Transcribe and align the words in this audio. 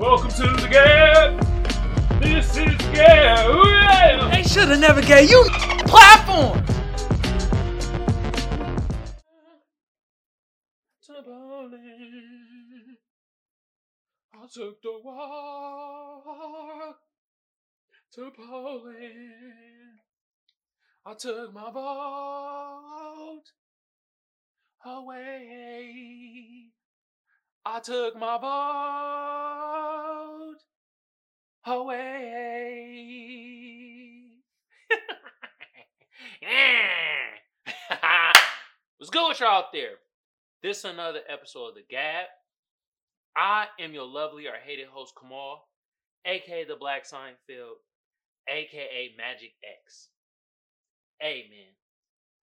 Welcome 0.00 0.30
to 0.30 0.48
the 0.62 0.66
Gab. 0.70 1.40
This 2.22 2.56
is. 2.56 2.56
Ooh, 2.56 2.94
yeah. 2.94 4.30
They 4.32 4.42
should 4.42 4.70
have 4.70 4.80
never 4.80 5.02
gave 5.02 5.28
you 5.28 5.44
platform. 5.84 6.64
I 14.32 14.46
took 14.50 14.80
the 14.80 15.00
walk 15.04 16.96
to 18.14 18.30
Poland. 18.38 20.00
I 21.04 21.12
took 21.12 21.52
my 21.52 21.70
boat 21.70 23.44
away. 24.86 26.70
I 27.64 27.80
took 27.80 28.16
my 28.16 28.38
boat 28.38 30.56
away. 31.66 33.06
What's 38.98 39.10
good 39.10 39.28
with 39.28 39.40
y'all 39.40 39.48
out 39.48 39.72
there? 39.74 39.96
This 40.62 40.78
is 40.78 40.84
another 40.86 41.20
episode 41.28 41.68
of 41.68 41.74
The 41.74 41.82
Gab. 41.90 42.28
I 43.36 43.66
am 43.78 43.92
your 43.92 44.06
lovely 44.06 44.46
or 44.46 44.54
hated 44.64 44.88
host, 44.88 45.12
Kamal, 45.20 45.68
aka 46.24 46.64
the 46.64 46.76
Black 46.76 47.06
Seinfeld, 47.06 47.74
aka 48.48 49.10
Magic 49.18 49.52
X. 49.84 50.08
Hey 51.20 51.44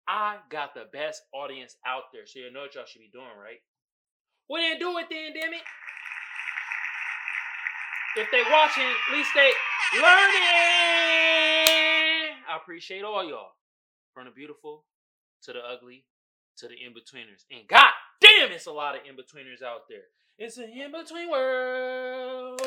I 0.07 0.37
got 0.51 0.75
the 0.75 0.87
best 0.93 1.23
audience 1.35 1.75
out 1.85 2.13
there, 2.13 2.27
so 2.27 2.39
you 2.39 2.53
know 2.53 2.61
what 2.61 2.77
y'all 2.77 2.85
should 2.87 3.01
be 3.01 3.11
doing, 3.13 3.27
right? 3.37 3.59
Well 4.51 4.61
then 4.61 4.81
do 4.81 4.99
it 4.99 5.07
then, 5.09 5.33
damn 5.33 5.55
it. 5.55 5.63
If 8.17 8.27
they 8.33 8.43
watching, 8.51 8.83
at 8.83 9.17
least 9.17 9.31
they 9.33 9.53
learning. 9.95 10.09
I 12.51 12.57
appreciate 12.61 13.05
all 13.05 13.23
y'all. 13.23 13.53
From 14.13 14.25
the 14.25 14.33
beautiful 14.33 14.87
to 15.45 15.53
the 15.53 15.61
ugly 15.61 16.05
to 16.57 16.67
the 16.67 16.75
in-betweeners. 16.75 17.45
And 17.53 17.69
god 17.69 17.93
damn, 18.21 18.51
it's 18.51 18.67
a 18.67 18.73
lot 18.73 18.97
of 18.97 19.03
in-betweeners 19.09 19.63
out 19.65 19.83
there. 19.89 20.03
It's 20.37 20.57
an 20.57 20.65
in-between 20.65 21.31
world 21.31 22.61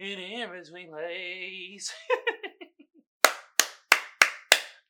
in 0.00 0.18
an 0.18 0.18
in-between 0.18 0.88
place. 0.88 1.92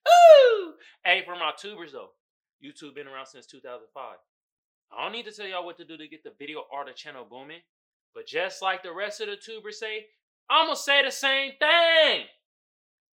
Ooh! 0.06 0.74
Hey, 1.04 1.24
for 1.24 1.34
my 1.34 1.50
tubers 1.58 1.90
though, 1.90 2.10
YouTube 2.64 2.94
been 2.94 3.08
around 3.08 3.26
since 3.26 3.46
2005. 3.46 4.18
I 4.96 5.04
don't 5.04 5.12
need 5.12 5.24
to 5.24 5.32
tell 5.32 5.46
y'all 5.46 5.64
what 5.64 5.78
to 5.78 5.84
do 5.84 5.96
to 5.96 6.06
get 6.08 6.22
the 6.22 6.32
video 6.38 6.64
art 6.72 6.88
of 6.88 6.96
channel 6.96 7.26
booming, 7.28 7.60
but 8.14 8.26
just 8.26 8.60
like 8.60 8.82
the 8.82 8.92
rest 8.92 9.20
of 9.20 9.28
the 9.28 9.36
tubers 9.36 9.78
say, 9.78 10.06
I'm 10.50 10.66
gonna 10.66 10.76
say 10.76 11.02
the 11.02 11.10
same 11.10 11.52
thing. 11.58 12.26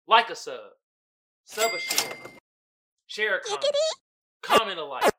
Like 0.08 0.30
a 0.30 0.36
sub, 0.36 0.60
sub 1.44 1.74
a 1.74 1.80
share, 1.80 2.14
share 3.08 3.38
a 3.38 3.42
comment, 3.42 3.66
comment 4.42 4.80
a 4.80 4.86
like. 4.86 5.14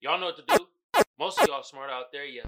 Y'all 0.00 0.18
know 0.18 0.26
what 0.26 0.36
to 0.36 0.56
do. 0.56 0.66
Most 1.18 1.40
of 1.40 1.48
y'all 1.48 1.62
smart 1.62 1.90
out 1.90 2.06
there, 2.12 2.24
yeah. 2.24 2.42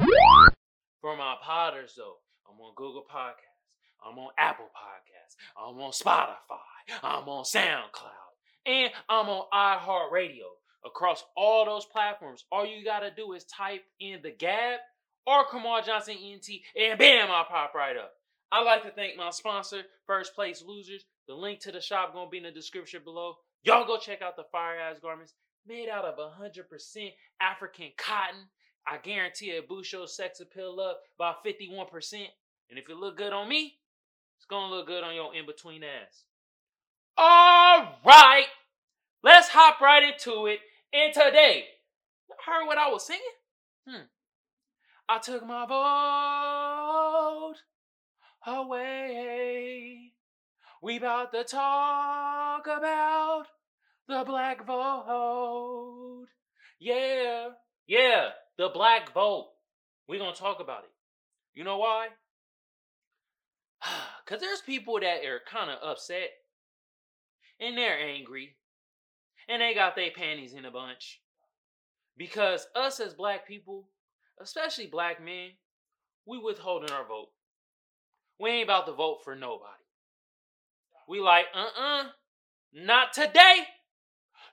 For 1.00 1.16
my 1.16 1.36
podders 1.44 1.94
though, 1.96 2.16
I'm 2.48 2.58
on 2.60 2.72
Google 2.74 3.04
Podcasts, 3.08 4.04
I'm 4.04 4.18
on 4.18 4.30
Apple 4.36 4.66
Podcasts, 4.66 5.36
I'm 5.56 5.78
on 5.78 5.92
Spotify, 5.92 7.02
I'm 7.02 7.28
on 7.28 7.44
SoundCloud, 7.44 8.34
and 8.66 8.90
I'm 9.08 9.28
on 9.28 9.46
iHeartRadio. 9.52 10.48
Across 10.84 11.24
all 11.36 11.64
those 11.64 11.84
platforms, 11.84 12.44
all 12.52 12.64
you 12.64 12.84
gotta 12.84 13.10
do 13.10 13.32
is 13.32 13.44
type 13.44 13.84
in 14.00 14.20
the 14.22 14.30
Gab 14.30 14.80
or 15.26 15.44
Kamal 15.50 15.82
Johnson 15.82 16.16
ENT, 16.22 16.48
and 16.78 16.98
bam, 16.98 17.30
I'll 17.30 17.44
pop 17.44 17.74
right 17.74 17.96
up. 17.96 18.12
I'd 18.50 18.64
like 18.64 18.82
to 18.84 18.90
thank 18.90 19.16
my 19.16 19.30
sponsor, 19.30 19.82
First 20.06 20.34
Place 20.34 20.64
Losers. 20.66 21.04
The 21.26 21.34
link 21.34 21.60
to 21.60 21.72
the 21.72 21.80
shop 21.80 22.14
gonna 22.14 22.30
be 22.30 22.38
in 22.38 22.44
the 22.44 22.50
description 22.50 23.02
below. 23.04 23.36
Y'all 23.62 23.86
go 23.86 23.98
check 23.98 24.22
out 24.22 24.36
the 24.36 24.44
fire 24.50 24.78
ass 24.78 24.98
garments 25.00 25.34
made 25.66 25.88
out 25.88 26.04
of 26.04 26.16
100% 26.16 27.12
African 27.40 27.90
cotton. 27.98 28.48
I 28.86 28.96
guarantee 28.96 29.50
it 29.50 29.68
boost 29.68 29.92
your 29.92 30.06
sex 30.06 30.40
appeal 30.40 30.80
up 30.80 31.02
by 31.18 31.34
51%. 31.44 32.30
And 32.70 32.78
if 32.78 32.88
it 32.88 32.96
look 32.96 33.18
good 33.18 33.34
on 33.34 33.48
me, 33.48 33.74
it's 34.38 34.46
gonna 34.46 34.74
look 34.74 34.86
good 34.86 35.04
on 35.04 35.14
your 35.14 35.34
in-between 35.34 35.82
ass. 35.82 36.24
All 37.18 37.98
right, 38.06 38.46
let's 39.22 39.48
hop 39.48 39.80
right 39.80 40.04
into 40.04 40.46
it. 40.46 40.60
And 40.92 41.12
today, 41.12 41.64
heard 42.46 42.66
what 42.66 42.78
I 42.78 42.88
was 42.90 43.06
singing? 43.06 43.22
Hmm. 43.86 44.04
I 45.06 45.18
took 45.18 45.46
my 45.46 45.66
boat 45.66 47.56
away. 48.46 50.12
We 50.82 50.96
about 50.96 51.32
to 51.32 51.44
talk 51.44 52.66
about 52.66 53.44
the 54.06 54.24
black 54.24 54.66
vote. 54.66 56.26
Yeah, 56.80 57.48
yeah, 57.86 58.30
the 58.56 58.70
black 58.72 59.12
vote. 59.12 59.50
We're 60.08 60.20
gonna 60.20 60.34
talk 60.34 60.60
about 60.60 60.84
it. 60.84 60.90
You 61.54 61.64
know 61.64 61.76
why? 61.78 62.08
Cause 64.26 64.40
there's 64.40 64.62
people 64.62 65.00
that 65.00 65.24
are 65.24 65.40
kind 65.50 65.70
of 65.70 65.78
upset 65.82 66.30
and 67.60 67.76
they're 67.76 67.98
angry 67.98 68.57
and 69.48 69.62
they 69.62 69.74
got 69.74 69.96
their 69.96 70.10
panties 70.10 70.54
in 70.54 70.64
a 70.64 70.70
bunch. 70.70 71.20
Because 72.16 72.66
us 72.74 73.00
as 73.00 73.14
black 73.14 73.46
people, 73.46 73.88
especially 74.40 74.86
black 74.86 75.22
men, 75.24 75.50
we 76.26 76.38
withholding 76.38 76.90
our 76.90 77.06
vote. 77.06 77.28
We 78.40 78.50
ain't 78.50 78.68
about 78.68 78.86
to 78.86 78.92
vote 78.92 79.20
for 79.24 79.34
nobody. 79.34 79.72
We 81.08 81.20
like, 81.20 81.46
uh-uh, 81.54 82.08
not 82.72 83.12
today. 83.12 83.66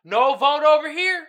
No 0.03 0.35
vote 0.35 0.63
over 0.63 0.89
here. 0.89 1.27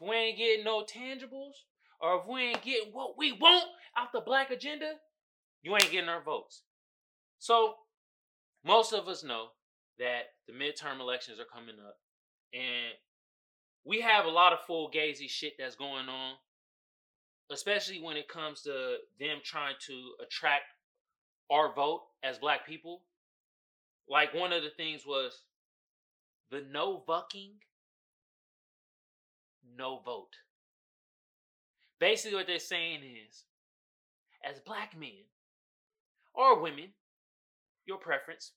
If 0.00 0.08
we 0.08 0.14
ain't 0.14 0.38
getting 0.38 0.64
no 0.64 0.84
tangibles, 0.84 1.54
or 2.00 2.20
if 2.20 2.26
we 2.28 2.42
ain't 2.42 2.62
getting 2.62 2.92
what 2.92 3.18
we 3.18 3.32
want 3.32 3.64
out 3.96 4.12
the 4.12 4.20
black 4.20 4.50
agenda, 4.50 4.92
you 5.62 5.72
ain't 5.74 5.90
getting 5.90 6.08
our 6.08 6.22
votes. 6.22 6.62
So, 7.38 7.74
most 8.64 8.92
of 8.92 9.06
us 9.08 9.22
know 9.22 9.48
that 9.98 10.22
the 10.46 10.52
midterm 10.52 11.00
elections 11.00 11.38
are 11.38 11.44
coming 11.44 11.76
up, 11.86 11.96
and 12.54 12.94
we 13.84 14.00
have 14.00 14.24
a 14.24 14.30
lot 14.30 14.52
of 14.52 14.60
full 14.60 14.90
gazy 14.90 15.28
shit 15.28 15.54
that's 15.58 15.74
going 15.74 16.08
on, 16.08 16.34
especially 17.50 18.00
when 18.00 18.16
it 18.16 18.28
comes 18.28 18.62
to 18.62 18.96
them 19.18 19.38
trying 19.42 19.74
to 19.86 20.12
attract 20.24 20.64
our 21.50 21.74
vote 21.74 22.04
as 22.22 22.38
black 22.38 22.66
people. 22.66 23.02
Like 24.08 24.32
one 24.34 24.52
of 24.52 24.62
the 24.62 24.70
things 24.70 25.04
was 25.06 25.42
the 26.50 26.64
no 26.70 27.02
bucking, 27.06 27.52
no 29.76 30.00
vote. 30.04 30.36
Basically, 31.98 32.36
what 32.36 32.46
they're 32.46 32.58
saying 32.58 33.00
is, 33.28 33.44
as 34.48 34.60
black 34.60 34.98
men 34.98 35.24
or 36.34 36.60
women, 36.60 36.90
your 37.86 37.98
preference, 37.98 38.52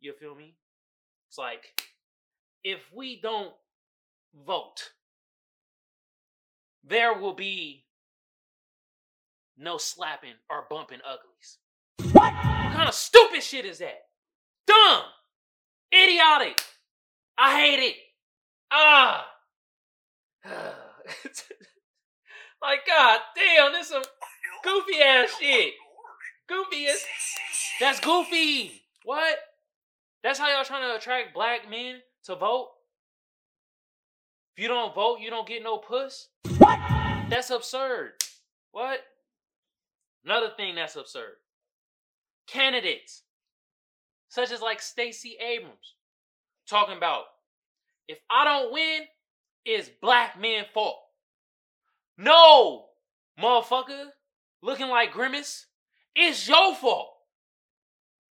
you 0.00 0.12
feel 0.18 0.34
me? 0.34 0.56
It's 1.28 1.38
like, 1.38 1.82
if 2.64 2.80
we 2.94 3.20
don't 3.20 3.52
vote, 4.46 4.90
there 6.84 7.14
will 7.14 7.34
be 7.34 7.84
no 9.56 9.76
slapping 9.78 10.34
or 10.50 10.66
bumping 10.70 11.00
uglies. 11.04 11.58
What? 12.12 12.32
What 12.32 12.72
kind 12.72 12.88
of 12.88 12.94
stupid 12.94 13.42
shit 13.42 13.64
is 13.64 13.78
that? 13.78 14.06
Dumb! 14.66 15.02
Idiotic! 15.92 16.60
I 17.36 17.60
hate 17.60 17.80
it! 17.80 17.96
Ah! 18.70 19.26
like, 22.62 22.86
god 22.86 23.20
damn, 23.34 23.72
this 23.72 23.86
is 23.86 23.92
some 23.92 24.02
goofy 24.64 25.00
ass 25.02 25.30
shit. 25.40 25.74
Goofy 26.48 26.86
as. 26.86 27.04
That's 27.80 28.00
goofy! 28.00 28.82
What? 29.04 29.38
That's 30.22 30.38
how 30.38 30.48
y'all 30.48 30.64
trying 30.64 30.88
to 30.88 30.96
attract 30.96 31.34
black 31.34 31.70
men 31.70 32.00
to 32.28 32.36
vote? 32.36 32.68
If 34.56 34.62
you 34.62 34.68
don't 34.68 34.94
vote, 34.94 35.18
you 35.20 35.30
don't 35.30 35.48
get 35.48 35.62
no 35.62 35.78
puss? 35.78 36.28
What? 36.58 36.78
That's 37.30 37.50
absurd. 37.50 38.12
What? 38.72 39.00
Another 40.24 40.50
thing 40.56 40.74
that's 40.74 40.96
absurd. 40.96 41.36
Candidates, 42.46 43.22
such 44.28 44.50
as 44.52 44.60
like 44.60 44.82
Stacey 44.82 45.36
Abrams, 45.40 45.94
talking 46.68 46.96
about 46.96 47.24
if 48.08 48.18
I 48.30 48.44
don't 48.44 48.72
win, 48.72 49.00
it's 49.64 49.90
black 50.00 50.38
men' 50.38 50.64
fault. 50.72 50.98
No, 52.18 52.86
motherfucker, 53.40 54.06
looking 54.62 54.88
like 54.88 55.12
Grimace, 55.12 55.66
it's 56.14 56.46
your 56.46 56.74
fault 56.74 57.10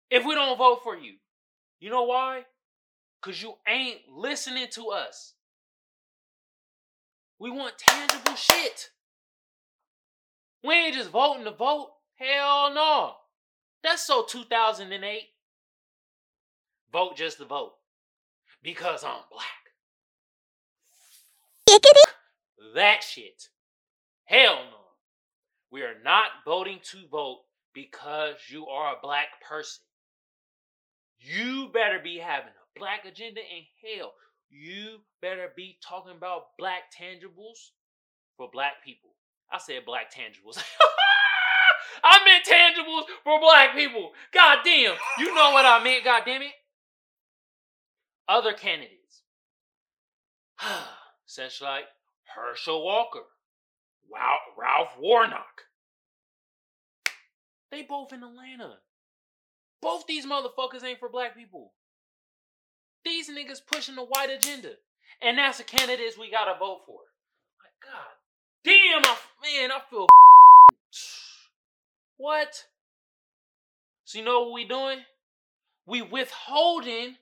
if 0.10 0.26
we 0.26 0.36
don't 0.36 0.58
vote 0.58 0.82
for 0.84 0.98
you. 0.98 1.14
You 1.80 1.92
know 1.92 2.04
why? 2.04 2.44
Because 3.26 3.42
you 3.42 3.56
ain't 3.68 4.02
listening 4.08 4.68
to 4.74 4.90
us. 4.90 5.34
We 7.40 7.50
want 7.50 7.74
tangible 7.80 8.36
shit. 8.36 8.92
We 10.64 10.76
ain't 10.76 10.94
just 10.94 11.10
voting 11.10 11.46
to 11.46 11.52
vote. 11.52 11.90
Hell 12.18 12.72
no. 12.76 13.14
That's 13.84 14.06
so 14.06 14.26
2008. 14.30 15.22
Vote 16.92 17.18
just 17.18 17.40
to 17.40 17.46
vote. 17.46 17.74
Because 18.62 19.04
I'm 19.04 19.24
black. 19.32 19.48
That 22.76 23.04
shit. 23.04 23.50
Hell 24.26 24.56
no. 24.70 24.78
We 25.72 25.82
are 25.82 25.96
not 26.04 26.28
voting 26.46 26.80
to 26.92 27.08
vote 27.12 27.42
because 27.74 28.36
you 28.50 28.68
are 28.68 28.94
a 28.94 29.02
black 29.02 29.42
person. 29.48 29.84
You 31.18 31.70
better 31.74 32.00
be 32.04 32.20
having 32.20 32.54
black 32.78 33.06
agenda 33.06 33.42
and 33.42 33.66
hell, 33.82 34.14
you 34.50 35.00
better 35.22 35.52
be 35.56 35.78
talking 35.88 36.16
about 36.16 36.58
black 36.58 36.84
tangibles 36.98 37.72
for 38.38 38.50
black 38.52 38.84
people. 38.84 39.12
I 39.52 39.58
said 39.58 39.86
black 39.86 40.14
tangibles. 40.14 40.62
I 42.04 42.20
meant 42.26 42.46
tangibles 42.46 43.04
for 43.24 43.40
black 43.40 43.76
people. 43.76 44.12
God 44.34 44.60
damn. 44.64 44.96
You 45.18 45.34
know 45.34 45.52
what 45.52 45.66
I 45.66 45.84
meant, 45.84 46.04
god 46.04 46.24
damn 46.26 46.42
it. 46.42 46.52
Other 48.28 48.54
candidates. 48.54 49.22
Such 51.26 51.62
like 51.62 51.86
Herschel 52.36 52.84
Walker, 52.84 53.24
Ralph 54.58 54.96
Warnock. 55.00 55.64
They 57.72 57.84
both 57.84 58.14
in 58.14 58.24
Atlanta. 58.24 58.78
Both 59.82 60.08
these 60.08 60.26
motherfuckers 60.26 60.84
ain't 60.84 61.00
for 61.00 61.10
black 61.10 61.36
people. 61.36 61.74
These 63.06 63.30
niggas 63.30 63.62
pushing 63.66 63.96
the 63.96 64.04
white 64.04 64.30
agenda. 64.30 64.72
And 65.22 65.38
that's 65.38 65.60
the 65.60 65.64
candidates 65.64 66.18
we 66.18 66.30
gotta 66.30 66.58
vote 66.60 66.82
for. 66.86 67.00
My 67.62 67.90
God. 67.90 68.16
Damn, 68.64 69.06
I, 69.06 69.18
man, 69.44 69.72
I 69.72 69.80
feel. 69.90 70.08
What? 72.18 72.66
So, 74.06 74.18
you 74.18 74.26
know 74.26 74.42
what 74.42 74.54
we 74.54 74.68
doing? 74.68 75.00
We 75.86 76.02
withholding 76.02 77.16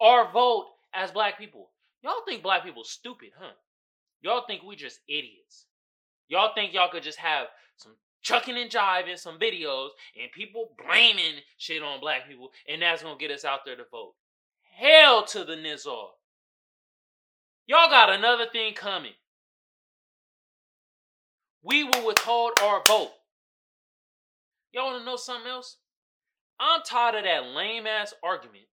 our 0.00 0.32
vote 0.32 0.66
as 0.94 1.10
black 1.10 1.38
people. 1.38 1.70
Y'all 2.02 2.22
think 2.26 2.42
black 2.42 2.64
people 2.64 2.84
stupid, 2.84 3.30
huh? 3.38 3.52
Y'all 4.22 4.44
think 4.46 4.62
we 4.62 4.76
just 4.76 5.00
idiots. 5.08 5.66
Y'all 6.28 6.52
think 6.54 6.72
y'all 6.72 6.90
could 6.90 7.02
just 7.02 7.18
have 7.18 7.46
some 7.76 7.96
chucking 8.22 8.56
and 8.56 8.70
jiving, 8.70 9.18
some 9.18 9.38
videos, 9.38 9.90
and 10.20 10.32
people 10.32 10.74
blaming 10.78 11.40
shit 11.56 11.82
on 11.82 12.00
black 12.00 12.28
people, 12.28 12.50
and 12.68 12.82
that's 12.82 13.02
gonna 13.02 13.18
get 13.18 13.30
us 13.30 13.44
out 13.44 13.60
there 13.64 13.76
to 13.76 13.84
vote. 13.90 14.14
Hell 14.78 15.24
to 15.24 15.42
the 15.42 15.56
Nizar. 15.56 16.06
Y'all 17.66 17.90
got 17.90 18.10
another 18.10 18.46
thing 18.46 18.74
coming. 18.74 19.14
We 21.64 21.82
will 21.82 22.06
withhold 22.06 22.52
our 22.62 22.80
vote. 22.86 23.10
Y'all 24.70 24.92
wanna 24.92 25.04
know 25.04 25.16
something 25.16 25.50
else? 25.50 25.78
I'm 26.60 26.82
tired 26.86 27.16
of 27.16 27.24
that 27.24 27.46
lame 27.56 27.88
ass 27.88 28.14
argument 28.22 28.66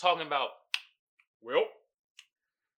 talking 0.00 0.28
about, 0.28 0.50
well, 1.42 1.64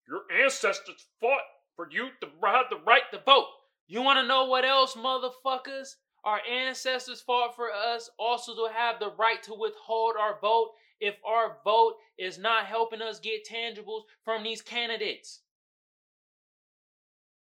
your 0.08 0.22
ancestors 0.42 1.04
fought 1.20 1.42
for 1.74 1.86
you 1.90 2.08
to 2.22 2.28
have 2.42 2.66
the 2.70 2.80
right 2.86 3.02
to 3.12 3.20
vote. 3.26 3.48
You 3.88 4.00
want 4.00 4.18
to 4.20 4.26
know 4.26 4.46
what 4.46 4.64
else, 4.64 4.94
motherfuckers? 4.94 5.96
Our 6.24 6.40
ancestors 6.50 7.20
fought 7.20 7.54
for 7.54 7.70
us 7.70 8.08
also 8.18 8.54
to 8.54 8.72
have 8.72 8.98
the 9.00 9.12
right 9.18 9.42
to 9.42 9.54
withhold 9.54 10.14
our 10.18 10.38
vote 10.40 10.70
if 11.00 11.14
our 11.24 11.58
vote 11.64 11.94
is 12.18 12.38
not 12.38 12.66
helping 12.66 13.02
us 13.02 13.20
get 13.20 13.46
tangibles 13.46 14.02
from 14.24 14.42
these 14.42 14.62
candidates. 14.62 15.40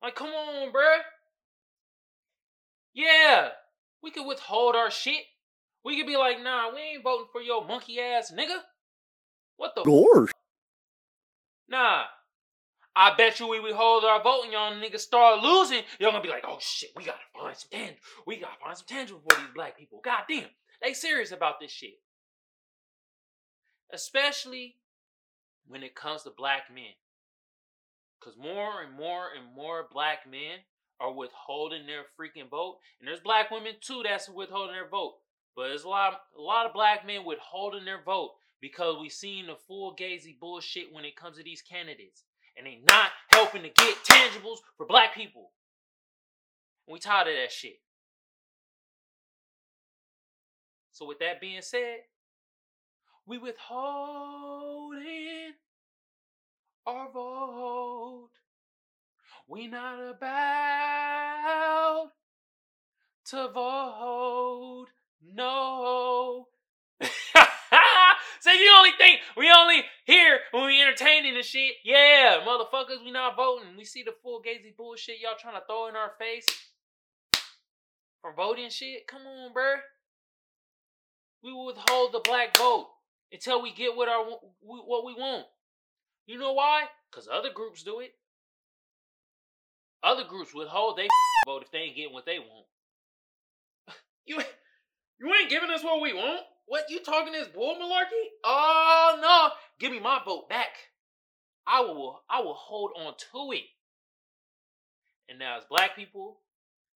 Like, 0.03 0.15
come 0.15 0.29
on, 0.29 0.73
bruh. 0.73 0.99
Yeah, 2.93 3.49
we 4.03 4.11
could 4.11 4.27
withhold 4.27 4.77
our 4.77 4.91
shit. 4.91 5.25
We 5.85 5.97
could 5.97 6.07
be 6.07 6.17
like, 6.17 6.43
nah, 6.43 6.73
we 6.75 6.81
ain't 6.81 7.03
voting 7.03 7.27
for 7.33 7.41
your 7.41 7.67
monkey 7.67 8.01
ass 8.01 8.33
nigga. 8.33 8.59
What 9.57 9.75
the? 9.75 9.83
Gorge. 9.83 10.31
Nah, 11.69 12.05
I 12.97 13.15
bet 13.17 13.41
you 13.41 13.49
we 13.49 13.61
withhold 13.61 14.05
our 14.05 14.23
vote 14.23 14.43
and 14.45 14.53
y'all 14.53 14.73
niggas 14.73 15.01
start 15.01 15.43
losing, 15.43 15.83
y'all 15.99 16.13
gonna 16.13 16.23
be 16.23 16.29
like, 16.29 16.45
oh 16.47 16.59
shit, 16.61 16.91
we 16.95 17.05
gotta 17.05 17.19
find 17.37 17.57
some 17.57 17.71
tangible. 17.73 17.99
We 18.27 18.37
gotta 18.37 18.61
find 18.63 18.77
some 18.77 18.87
tangible 18.87 19.21
for 19.29 19.37
these 19.37 19.51
black 19.55 19.77
people. 19.77 20.01
God 20.05 20.23
damn, 20.29 20.49
they 20.81 20.93
serious 20.93 21.33
about 21.33 21.61
this 21.61 21.73
shit. 21.73 21.95
Especially 23.93 24.77
when 25.67 25.83
it 25.83 25.95
comes 25.95 26.23
to 26.23 26.31
black 26.37 26.65
men. 26.73 26.95
Cause 28.21 28.37
more 28.41 28.83
and 28.83 28.97
more 28.97 29.27
and 29.37 29.55
more 29.55 29.87
black 29.93 30.21
men 30.29 30.61
are 30.99 31.13
withholding 31.13 31.87
their 31.87 32.05
freaking 32.19 32.49
vote. 32.49 32.79
And 32.99 33.07
there's 33.07 33.21
black 33.21 33.51
women 33.51 33.75
too 33.81 34.03
that's 34.03 34.29
withholding 34.29 34.75
their 34.75 34.89
vote. 34.89 35.17
But 35.55 35.69
there's 35.69 35.85
a 35.85 35.89
lot, 35.89 36.21
a 36.37 36.41
lot 36.41 36.67
of 36.67 36.73
black 36.73 37.07
men 37.07 37.25
withholding 37.25 37.85
their 37.85 38.03
vote 38.03 38.33
because 38.61 38.97
we've 38.99 39.13
seen 39.13 39.47
the 39.47 39.57
full 39.69 39.95
gazy 39.95 40.39
bullshit 40.39 40.93
when 40.93 41.05
it 41.05 41.17
comes 41.17 41.37
to 41.37 41.45
these 41.45 41.63
candidates 41.63 42.25
and 42.57 42.67
they're 42.67 42.75
not 42.89 43.11
helping 43.31 43.63
to 43.63 43.69
get 43.69 43.97
tangibles 44.05 44.59
for 44.77 44.87
black 44.87 45.15
people. 45.15 45.51
We 46.89 46.99
tired 46.99 47.29
of 47.29 47.35
that 47.35 47.53
shit. 47.53 47.81
So 50.93 51.07
with 51.07 51.19
that 51.19 51.41
being 51.41 51.63
said, 51.63 52.01
we 53.27 53.39
withholding 53.39 55.03
our 56.87 57.11
vote. 57.11 58.31
We 59.49 59.67
not 59.67 60.11
about 60.11 62.11
to 63.27 63.49
vote 63.49 64.87
no 65.35 66.49
so 68.41 68.53
you 68.53 68.75
only 68.77 68.91
think 68.99 69.21
we 69.37 69.51
only 69.51 69.83
here 70.05 70.39
when 70.53 70.67
we 70.67 70.81
entertaining 70.81 71.35
and 71.35 71.45
shit. 71.45 71.75
Yeah, 71.85 72.41
motherfuckers, 72.47 73.05
we 73.05 73.11
not 73.11 73.37
voting. 73.37 73.77
We 73.77 73.85
see 73.85 74.03
the 74.03 74.15
full 74.23 74.41
gazy 74.41 74.77
bullshit 74.77 75.21
y'all 75.21 75.33
trying 75.39 75.55
to 75.55 75.63
throw 75.67 75.89
in 75.89 75.97
our 75.97 76.13
face 76.19 76.47
for 78.21 78.35
voting 78.35 78.71
shit. 78.71 79.07
Come 79.07 79.23
on, 79.23 79.53
bruh. 79.53 79.79
We 81.43 81.53
will 81.53 81.67
withhold 81.67 82.13
the 82.13 82.21
black 82.21 82.57
vote 82.57 82.89
until 83.35 83.61
we 83.61 83.73
get 83.73 83.97
what 83.97 84.09
our 84.09 84.25
what 84.61 85.05
we 85.05 85.13
want. 85.13 85.47
You 86.27 86.39
know 86.39 86.53
why? 86.53 86.85
Cause 87.11 87.29
other 87.31 87.51
groups 87.53 87.83
do 87.83 88.01
it. 88.01 88.15
Other 90.03 90.25
groups 90.25 90.55
withhold 90.55 90.97
they 90.97 91.09
vote 91.47 91.63
if 91.63 91.71
they 91.71 91.79
ain't 91.79 91.97
getting 91.97 92.15
what 92.15 92.25
they 92.25 92.39
want. 92.39 92.67
You 94.27 94.41
you 95.21 95.35
ain't 95.35 95.51
giving 95.51 95.69
us 95.69 95.85
what 95.85 96.01
we 96.01 96.15
want. 96.15 96.41
What 96.65 96.89
you 96.89 97.01
talking 97.01 97.33
this 97.33 97.49
bull 97.49 97.75
malarkey? 97.75 98.25
Oh 98.43 99.19
no! 99.21 99.51
Give 99.79 99.93
me 99.93 100.01
my 100.01 100.19
vote 100.25 100.49
back. 100.49 100.71
I 101.67 101.81
will 101.81 102.23
I 102.31 102.41
will 102.41 102.55
hold 102.55 102.93
on 102.97 103.15
to 103.33 103.53
it. 103.53 103.65
And 105.29 105.39
now 105.39 105.59
as 105.59 105.65
black 105.69 105.95
people, 105.95 106.41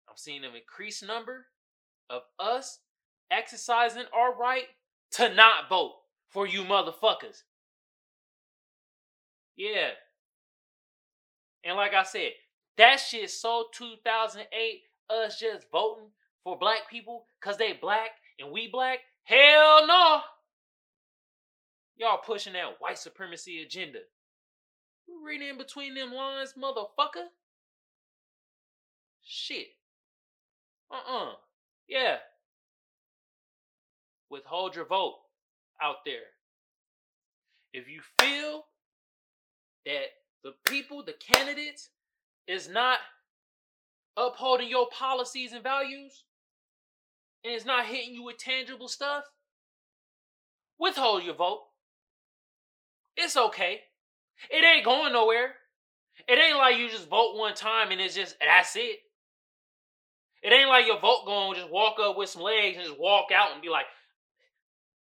I'm 0.09 0.17
seeing 0.17 0.45
an 0.45 0.55
increased 0.55 1.07
number 1.07 1.47
of 2.09 2.23
us 2.39 2.79
exercising 3.31 4.05
our 4.15 4.35
right 4.35 4.65
to 5.13 5.35
not 5.35 5.69
vote 5.69 5.97
for 6.29 6.47
you 6.47 6.63
motherfuckers. 6.63 7.43
Yeah. 9.57 9.91
And 11.65 11.77
like 11.77 11.95
I 11.95 12.05
said, 12.05 12.33
that 12.77 12.97
shit 12.97 13.31
so 13.31 13.67
2008 13.73 14.83
us 15.11 15.41
just 15.41 15.67
voting 15.73 16.11
for 16.45 16.59
black 16.59 16.89
people 16.91 17.27
cuz 17.41 17.57
they 17.57 17.73
black 17.73 18.11
and 18.39 18.53
we 18.53 18.69
black 18.69 19.01
Hell 19.29 19.87
no. 19.87 20.21
Y'all 21.99 22.17
pushing 22.17 22.55
that 22.55 22.81
white 22.81 22.97
supremacy 22.97 23.61
agenda. 23.61 23.99
You 25.07 25.21
reading 25.23 25.49
in 25.49 25.59
between 25.59 25.95
them 25.95 26.15
lines, 26.15 26.55
motherfucker? 26.57 27.27
Shit. 29.23 29.67
Uh-uh. 30.91 31.35
Yeah. 31.87 32.17
Withhold 34.31 34.77
your 34.77 34.87
vote 34.87 35.17
out 35.83 35.97
there. 36.05 36.35
If 37.73 37.89
you 37.89 38.01
feel 38.21 38.65
that 39.85 40.07
the 40.43 40.53
people, 40.69 41.05
the 41.05 41.15
candidates, 41.15 41.91
is 42.47 42.69
not 42.69 42.99
upholding 44.17 44.69
your 44.69 44.89
policies 44.91 45.53
and 45.53 45.63
values, 45.63 46.25
and 47.45 47.55
it's 47.55 47.67
not 47.67 47.87
hitting 47.87 48.15
you 48.15 48.25
with 48.25 48.39
tangible 48.39 48.89
stuff, 48.89 49.25
withhold 50.79 51.25
your 51.25 51.35
vote. 51.35 51.65
It's 53.17 53.37
okay. 53.37 53.81
It 54.51 54.65
ain't 54.65 54.85
going 54.85 55.13
nowhere. 55.13 55.55
It 56.27 56.39
ain't 56.39 56.57
like 56.57 56.79
you 56.79 56.89
just 56.89 57.09
vote 57.09 57.37
one 57.37 57.55
time 57.55 57.91
and 57.91 58.01
it's 58.01 58.15
just 58.15 58.37
that's 58.41 58.77
it. 58.77 58.99
It 60.43 60.53
ain't 60.53 60.69
like 60.69 60.87
your 60.87 61.01
vote 61.01 61.27
going 61.27 61.59
just 61.59 61.71
walk 61.71 61.97
up 62.01 62.17
with 62.17 62.29
some 62.29 62.43
legs 62.43 62.77
and 62.77 62.87
just 62.87 62.99
walk 62.99 63.27
out 63.35 63.53
and 63.53 63.63
be 63.63 63.69
like, 63.69 63.87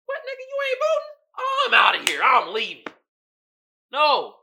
"What 0.08 0.20
nigga, 0.22 0.44
you 0.48 0.58
ain't 0.70 0.80
voting? 0.80 1.14
Oh, 1.38 1.66
I'm 1.68 1.74
out 1.74 2.00
of 2.00 2.08
here. 2.08 2.22
I'm 2.24 2.52
leaving." 2.52 2.84
No, 3.92 4.36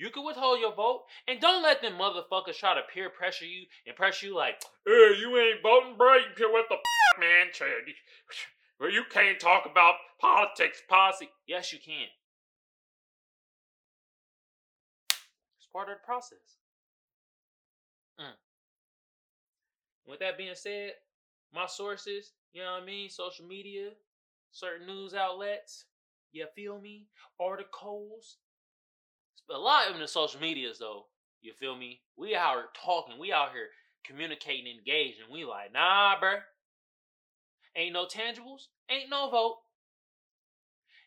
You 0.00 0.08
can 0.10 0.24
withhold 0.24 0.60
your 0.60 0.74
vote, 0.74 1.04
and 1.28 1.40
don't 1.40 1.62
let 1.62 1.82
them 1.82 1.98
motherfuckers 1.98 2.56
try 2.56 2.74
to 2.74 2.80
peer 2.94 3.10
pressure 3.10 3.44
you 3.44 3.66
and 3.86 3.94
pressure 3.94 4.28
you 4.28 4.34
like, 4.34 4.62
hey, 4.86 5.14
you 5.20 5.36
ain't 5.36 5.62
voting, 5.62 5.96
bro. 5.98 6.14
You 6.14 6.52
what 6.52 6.66
the 6.70 6.76
f- 6.76 7.20
man? 7.20 7.48
Well, 8.80 8.90
you 8.90 9.04
can't 9.10 9.38
talk 9.38 9.66
about 9.70 9.96
politics, 10.18 10.82
policy. 10.88 11.28
Yes, 11.46 11.70
you 11.70 11.78
can. 11.84 12.06
It's 15.58 15.68
part 15.70 15.90
of 15.90 15.96
the 15.96 16.06
process. 16.06 16.56
Mm. 18.18 18.32
With 20.06 20.20
that 20.20 20.38
being 20.38 20.54
said, 20.54 20.92
my 21.54 21.66
sources, 21.66 22.32
you 22.54 22.62
know 22.62 22.72
what 22.72 22.82
I 22.84 22.86
mean? 22.86 23.10
Social 23.10 23.46
media, 23.46 23.90
certain 24.52 24.86
news 24.86 25.14
outlets, 25.14 25.84
you 26.32 26.46
feel 26.54 26.80
me? 26.80 27.06
Articles. 27.40 28.38
A 29.50 29.58
lot 29.58 29.86
of 29.86 29.94
them 29.94 30.00
the 30.00 30.08
social 30.08 30.40
medias 30.40 30.78
though, 30.78 31.06
you 31.42 31.52
feel 31.52 31.76
me? 31.76 32.00
We 32.16 32.36
out 32.36 32.54
here 32.54 32.64
talking, 32.84 33.18
we 33.18 33.32
out 33.32 33.52
here 33.52 33.68
communicating, 34.04 34.66
engaging. 34.66 35.24
We 35.32 35.44
like, 35.44 35.72
nah, 35.72 36.14
bruh. 36.22 36.40
Ain't 37.76 37.92
no 37.92 38.06
tangibles, 38.06 38.68
ain't 38.90 39.10
no 39.10 39.30
vote. 39.30 39.58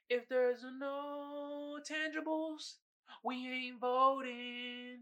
If 0.10 0.28
there's 0.30 0.64
no 0.80 1.80
tangibles, 1.90 2.76
we 3.24 3.36
ain't 3.48 3.80
voting. 3.80 5.00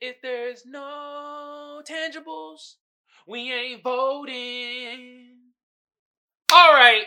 If 0.00 0.20
there's 0.22 0.64
no 0.66 1.82
tangibles, 1.88 2.74
we 3.26 3.52
ain't 3.52 3.82
voting. 3.82 5.36
All 6.52 6.72
right. 6.72 7.06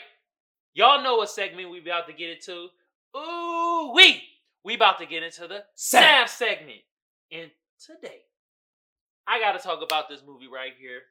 Y'all 0.80 1.04
know 1.04 1.18
what 1.18 1.30
segment 1.30 1.70
we 1.70 1.82
about 1.82 2.08
to 2.08 2.14
get 2.14 2.30
into. 2.30 2.70
Ooh, 3.14 3.92
we 3.94 4.24
we 4.64 4.76
about 4.76 4.98
to 5.00 5.06
get 5.06 5.24
into 5.24 5.46
the 5.46 5.66
SAF 5.78 6.30
segment. 6.30 6.80
And 7.34 7.52
today, 7.86 8.22
I 9.28 9.42
got 9.42 9.60
to 9.60 9.60
talk 9.60 9.84
about 9.84 10.08
this 10.08 10.22
movie 10.26 10.48
right 10.48 10.72
here. 10.80 11.02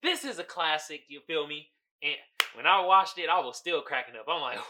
This 0.00 0.24
is 0.24 0.38
a 0.38 0.44
classic, 0.44 1.00
you 1.08 1.18
feel 1.26 1.44
me? 1.44 1.70
And 2.04 2.14
when 2.54 2.68
I 2.68 2.86
watched 2.86 3.18
it, 3.18 3.28
I 3.28 3.40
was 3.40 3.56
still 3.56 3.82
cracking 3.82 4.14
up. 4.14 4.26
I'm 4.28 4.40
like, 4.40 4.60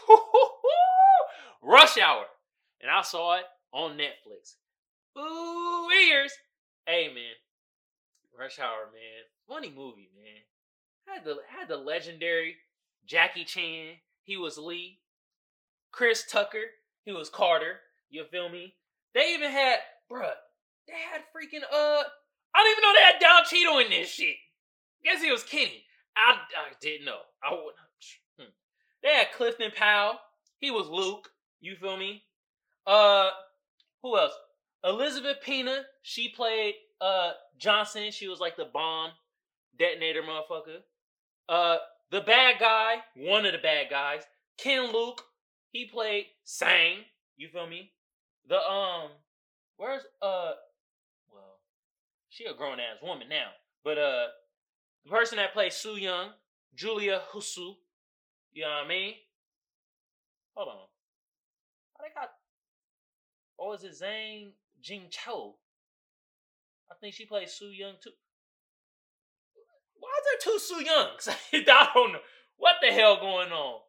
Rush 1.61 1.99
Hour. 1.99 2.25
And 2.81 2.89
I 2.89 3.03
saw 3.03 3.37
it 3.37 3.45
on 3.73 3.91
Netflix. 3.95 4.55
Ooh, 5.21 5.87
ears. 6.09 6.33
Hey, 6.87 7.09
man. 7.13 7.35
Rush 8.35 8.57
Hour, 8.57 8.89
man. 8.91 9.21
Funny 9.47 9.69
movie, 9.69 10.09
man. 10.15 10.41
Had 11.15 11.25
the 11.25 11.37
had 11.47 11.67
the 11.67 11.77
legendary 11.77 12.55
Jackie 13.05 13.45
Chan. 13.45 13.97
He 14.25 14.37
was 14.37 14.57
Lee. 14.57 14.99
Chris 15.91 16.25
Tucker. 16.29 16.65
He 17.05 17.13
was 17.13 17.29
Carter. 17.29 17.79
You 18.09 18.25
feel 18.29 18.49
me? 18.49 18.73
They 19.13 19.33
even 19.33 19.51
had, 19.51 19.77
bruh. 20.11 20.33
They 20.87 20.93
had 20.93 21.21
freaking 21.33 21.63
uh. 21.63 22.03
I 22.53 22.63
don't 22.63 22.71
even 22.71 22.81
know 22.81 22.93
they 22.93 23.01
had 23.01 23.19
Don 23.19 23.45
Cheadle 23.45 23.79
in 23.79 23.89
this 23.89 24.09
shit. 24.09 24.35
Guess 25.03 25.21
he 25.21 25.31
was 25.31 25.43
Kenny. 25.43 25.83
I, 26.17 26.33
I 26.33 26.73
didn't 26.81 27.05
know. 27.05 27.19
I 27.43 27.51
would. 27.51 27.73
Hmm. 28.39 28.49
They 29.03 29.09
had 29.09 29.31
Clifton 29.35 29.71
Powell. 29.75 30.19
He 30.59 30.71
was 30.71 30.87
Luke. 30.87 31.29
You 31.61 31.75
feel 31.75 31.97
me? 31.97 32.23
Uh, 32.87 33.29
who 34.01 34.17
else? 34.17 34.33
Elizabeth 34.83 35.37
Pena. 35.43 35.83
She 36.01 36.29
played 36.29 36.75
uh 37.01 37.31
Johnson. 37.57 38.11
She 38.11 38.27
was 38.27 38.39
like 38.39 38.55
the 38.55 38.69
bomb 38.73 39.11
detonator 39.77 40.21
motherfucker. 40.21 40.79
Uh, 41.49 41.77
the 42.15 42.21
bad 42.21 42.55
guy. 42.59 42.95
One 43.17 43.45
of 43.45 43.51
the 43.51 43.57
bad 43.57 43.89
guys. 43.89 44.21
Ken 44.57 44.93
Luke. 44.93 45.21
He 45.71 45.85
played 45.85 46.27
Sang. 46.45 46.99
You 47.35 47.49
feel 47.49 47.67
me? 47.67 47.91
The 48.47 48.55
um, 48.55 49.09
where's 49.75 50.03
uh, 50.21 50.53
well, 51.29 51.59
she 52.29 52.45
a 52.45 52.53
grown 52.53 52.79
ass 52.79 53.03
woman 53.03 53.27
now, 53.27 53.49
but 53.83 53.97
uh, 53.97 54.27
the 55.03 55.11
person 55.11 55.35
that 55.37 55.51
plays 55.51 55.75
Su 55.75 55.97
Young, 55.97 56.29
Julia 56.73 57.21
Hsu. 57.33 57.73
You 58.53 58.61
know 58.61 58.69
what 58.69 58.85
I 58.85 58.87
mean? 58.87 59.15
Hold 60.53 60.69
on. 60.69 60.75
Oh, 60.77 62.01
they 62.01 62.13
got. 62.13 62.31
Or 63.57 63.75
is 63.75 63.83
it 63.83 64.01
Zhang 64.01 64.51
Jingchu? 64.81 65.55
I 66.89 66.95
think 67.01 67.13
she 67.13 67.25
plays 67.25 67.51
Su 67.51 67.65
Young 67.65 67.95
too. 68.01 68.11
Why 70.05 70.19
is 70.19 70.25
there 70.43 70.53
two 70.53 70.59
Su 70.59 70.83
Youngs? 70.83 71.27
I 71.53 71.89
don't 71.93 72.13
know. 72.13 72.19
What 72.57 72.75
the 72.81 72.93
hell 72.93 73.17
going 73.17 73.51
on? 73.51 73.79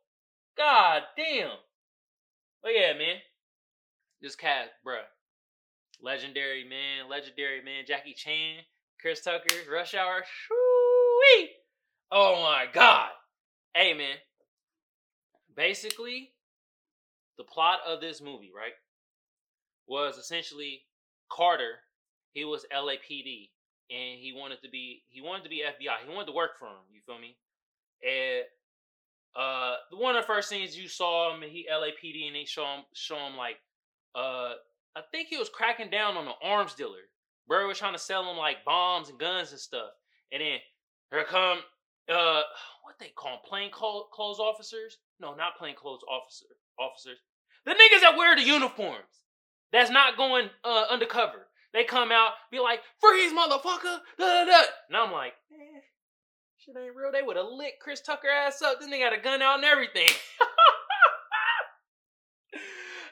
God 0.56 1.02
damn. 1.16 1.50
But 2.62 2.72
yeah, 2.74 2.94
man. 2.94 3.16
This 4.22 4.34
cat, 4.34 4.70
bruh. 4.84 5.04
Legendary 6.00 6.64
man, 6.64 7.10
legendary 7.10 7.62
man. 7.62 7.84
Jackie 7.86 8.14
Chan, 8.14 8.60
Chris 9.00 9.20
Tucker, 9.20 9.54
Rush 9.70 9.94
Hour. 9.94 10.24
Shoo-wee. 10.24 11.50
Oh 12.10 12.42
my 12.42 12.64
god. 12.72 13.10
Hey 13.74 13.92
man. 13.92 14.16
Basically, 15.54 16.32
the 17.36 17.44
plot 17.44 17.80
of 17.86 18.00
this 18.00 18.22
movie, 18.22 18.50
right, 18.56 18.72
was 19.86 20.16
essentially 20.16 20.82
Carter. 21.30 21.80
He 22.32 22.44
was 22.44 22.66
LAPD, 22.74 23.50
and 23.90 24.18
he 24.20 24.32
wanted 24.36 24.62
to 24.62 24.68
be 24.68 25.02
he 25.08 25.20
wanted 25.20 25.44
to 25.44 25.50
be 25.50 25.62
FBI. 25.62 26.06
He 26.06 26.12
wanted 26.12 26.26
to 26.26 26.32
work 26.32 26.58
for 26.58 26.66
him. 26.66 26.84
You 26.92 27.00
feel 27.06 27.18
me? 27.18 27.36
And 28.02 28.44
uh, 29.36 29.76
one 29.92 30.16
of 30.16 30.22
the 30.22 30.26
first 30.26 30.48
things 30.48 30.76
you 30.76 30.88
saw 30.88 31.34
him, 31.34 31.42
he 31.42 31.66
LAPD, 31.70 32.26
and 32.26 32.36
they 32.36 32.44
show 32.44 32.64
him 32.64 32.84
show 32.94 33.16
him 33.16 33.36
like 33.36 33.56
uh, 34.14 34.54
I 34.96 35.02
think 35.12 35.28
he 35.28 35.36
was 35.36 35.50
cracking 35.50 35.90
down 35.90 36.16
on 36.16 36.26
an 36.26 36.34
arms 36.42 36.74
dealer. 36.74 37.04
Bro 37.46 37.68
was 37.68 37.78
trying 37.78 37.92
to 37.92 37.98
sell 37.98 38.28
him 38.28 38.36
like 38.36 38.64
bombs 38.64 39.08
and 39.08 39.18
guns 39.18 39.52
and 39.52 39.60
stuff. 39.60 39.90
And 40.32 40.40
then 40.40 40.58
here 41.10 41.24
come 41.24 41.58
uh 42.08 42.42
what 42.82 42.98
they 42.98 43.12
call 43.14 43.32
them, 43.32 43.40
plain 43.46 43.70
clothes 43.70 44.38
officers? 44.38 44.98
No, 45.20 45.34
not 45.34 45.56
plain 45.58 45.74
clothes 45.76 46.02
officer 46.10 46.46
officers. 46.78 47.18
The 47.64 47.72
niggas 47.72 48.00
that 48.00 48.16
wear 48.16 48.34
the 48.36 48.42
uniforms. 48.42 49.24
That's 49.72 49.90
not 49.90 50.16
going 50.16 50.48
uh 50.64 50.86
undercover. 50.90 51.46
They 51.72 51.84
come 51.84 52.10
out, 52.12 52.32
be 52.50 52.58
like, 52.58 52.80
freeze, 53.00 53.32
motherfucker! 53.32 54.00
Da, 54.18 54.26
da, 54.26 54.44
da. 54.44 54.62
And 54.88 54.96
I'm 54.96 55.12
like, 55.12 55.34
eh, 55.52 55.80
shit 56.56 56.76
ain't 56.76 56.96
real. 56.96 57.12
They 57.12 57.22
would 57.22 57.36
have 57.36 57.46
lit 57.50 57.74
Chris 57.80 58.00
Tucker 58.00 58.28
ass 58.28 58.62
up. 58.62 58.80
Then 58.80 58.90
they 58.90 58.98
got 58.98 59.12
a 59.12 59.20
gun 59.20 59.42
out 59.42 59.56
and 59.56 59.64
everything. 59.64 60.08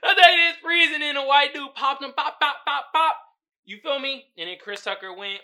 I 0.05 0.15
think 0.15 0.27
this 0.27 0.57
freezing 0.63 1.03
and 1.03 1.19
a 1.19 1.23
white 1.23 1.55
dude 1.55 1.75
popped 1.75 2.03
him, 2.03 2.13
pop, 2.17 2.39
pop, 2.39 2.57
pop, 2.67 2.87
pop. 2.93 3.17
You 3.65 3.79
feel 3.83 3.99
me? 3.99 4.25
And 4.37 4.49
then 4.49 4.57
Chris 4.63 4.85
Tucker 4.85 5.15
went 5.15 5.41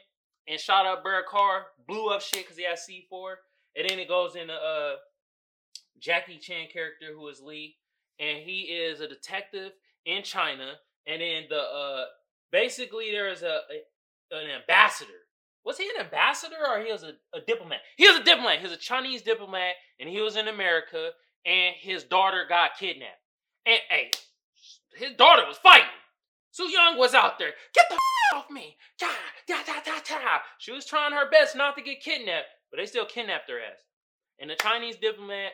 and 0.46 0.60
shot 0.60 0.86
up 0.86 1.02
Bird 1.02 1.24
car, 1.26 1.66
blew 1.88 2.08
up 2.08 2.20
shit 2.20 2.44
because 2.44 2.56
he 2.58 2.64
had 2.64 2.76
C4. 2.76 3.34
And 3.76 3.88
then 3.88 3.98
it 3.98 4.08
goes 4.08 4.36
into 4.36 4.52
uh 4.52 4.96
Jackie 5.98 6.38
Chan 6.38 6.68
character 6.72 7.06
who 7.14 7.28
is 7.28 7.40
Lee, 7.40 7.76
and 8.18 8.38
he 8.38 8.62
is 8.62 9.00
a 9.00 9.08
detective 9.08 9.72
in 10.04 10.22
China. 10.22 10.72
And 11.06 11.22
then 11.22 11.44
the 11.48 11.60
uh 11.60 12.04
basically 12.52 13.10
there 13.10 13.28
is 13.28 13.42
a, 13.42 13.60
a 13.70 14.36
an 14.36 14.50
ambassador. 14.50 15.10
Was 15.64 15.76
he 15.78 15.84
an 15.84 16.04
ambassador 16.04 16.56
or 16.68 16.80
he 16.80 16.90
was 16.90 17.02
a, 17.02 17.12
a 17.34 17.40
diplomat? 17.46 17.80
He 17.96 18.08
was 18.08 18.18
a 18.18 18.24
diplomat. 18.24 18.58
He 18.58 18.64
was 18.64 18.72
a 18.72 18.78
Chinese 18.78 19.22
diplomat, 19.22 19.74
and 19.98 20.08
he 20.08 20.20
was 20.20 20.36
in 20.36 20.48
America, 20.48 21.10
and 21.44 21.74
his 21.78 22.04
daughter 22.04 22.46
got 22.48 22.78
kidnapped. 22.78 23.20
And 23.66 23.80
hey, 23.90 24.10
his 24.96 25.12
daughter 25.16 25.42
was 25.46 25.58
fighting. 25.58 25.88
Su 26.52 26.64
Young 26.64 26.98
was 26.98 27.14
out 27.14 27.38
there. 27.38 27.52
Get 27.74 27.86
the 27.88 27.94
f- 27.94 28.36
off 28.36 28.50
me. 28.50 28.76
Da, 28.98 29.06
da, 29.46 29.62
da, 29.64 29.80
da, 29.84 30.00
da. 30.08 30.38
She 30.58 30.72
was 30.72 30.86
trying 30.86 31.12
her 31.12 31.30
best 31.30 31.54
not 31.54 31.76
to 31.76 31.82
get 31.82 32.02
kidnapped, 32.02 32.48
but 32.70 32.78
they 32.78 32.86
still 32.86 33.04
kidnapped 33.04 33.50
her 33.50 33.58
ass. 33.58 33.80
And 34.40 34.50
the 34.50 34.56
Chinese 34.56 34.96
diplomat 34.96 35.52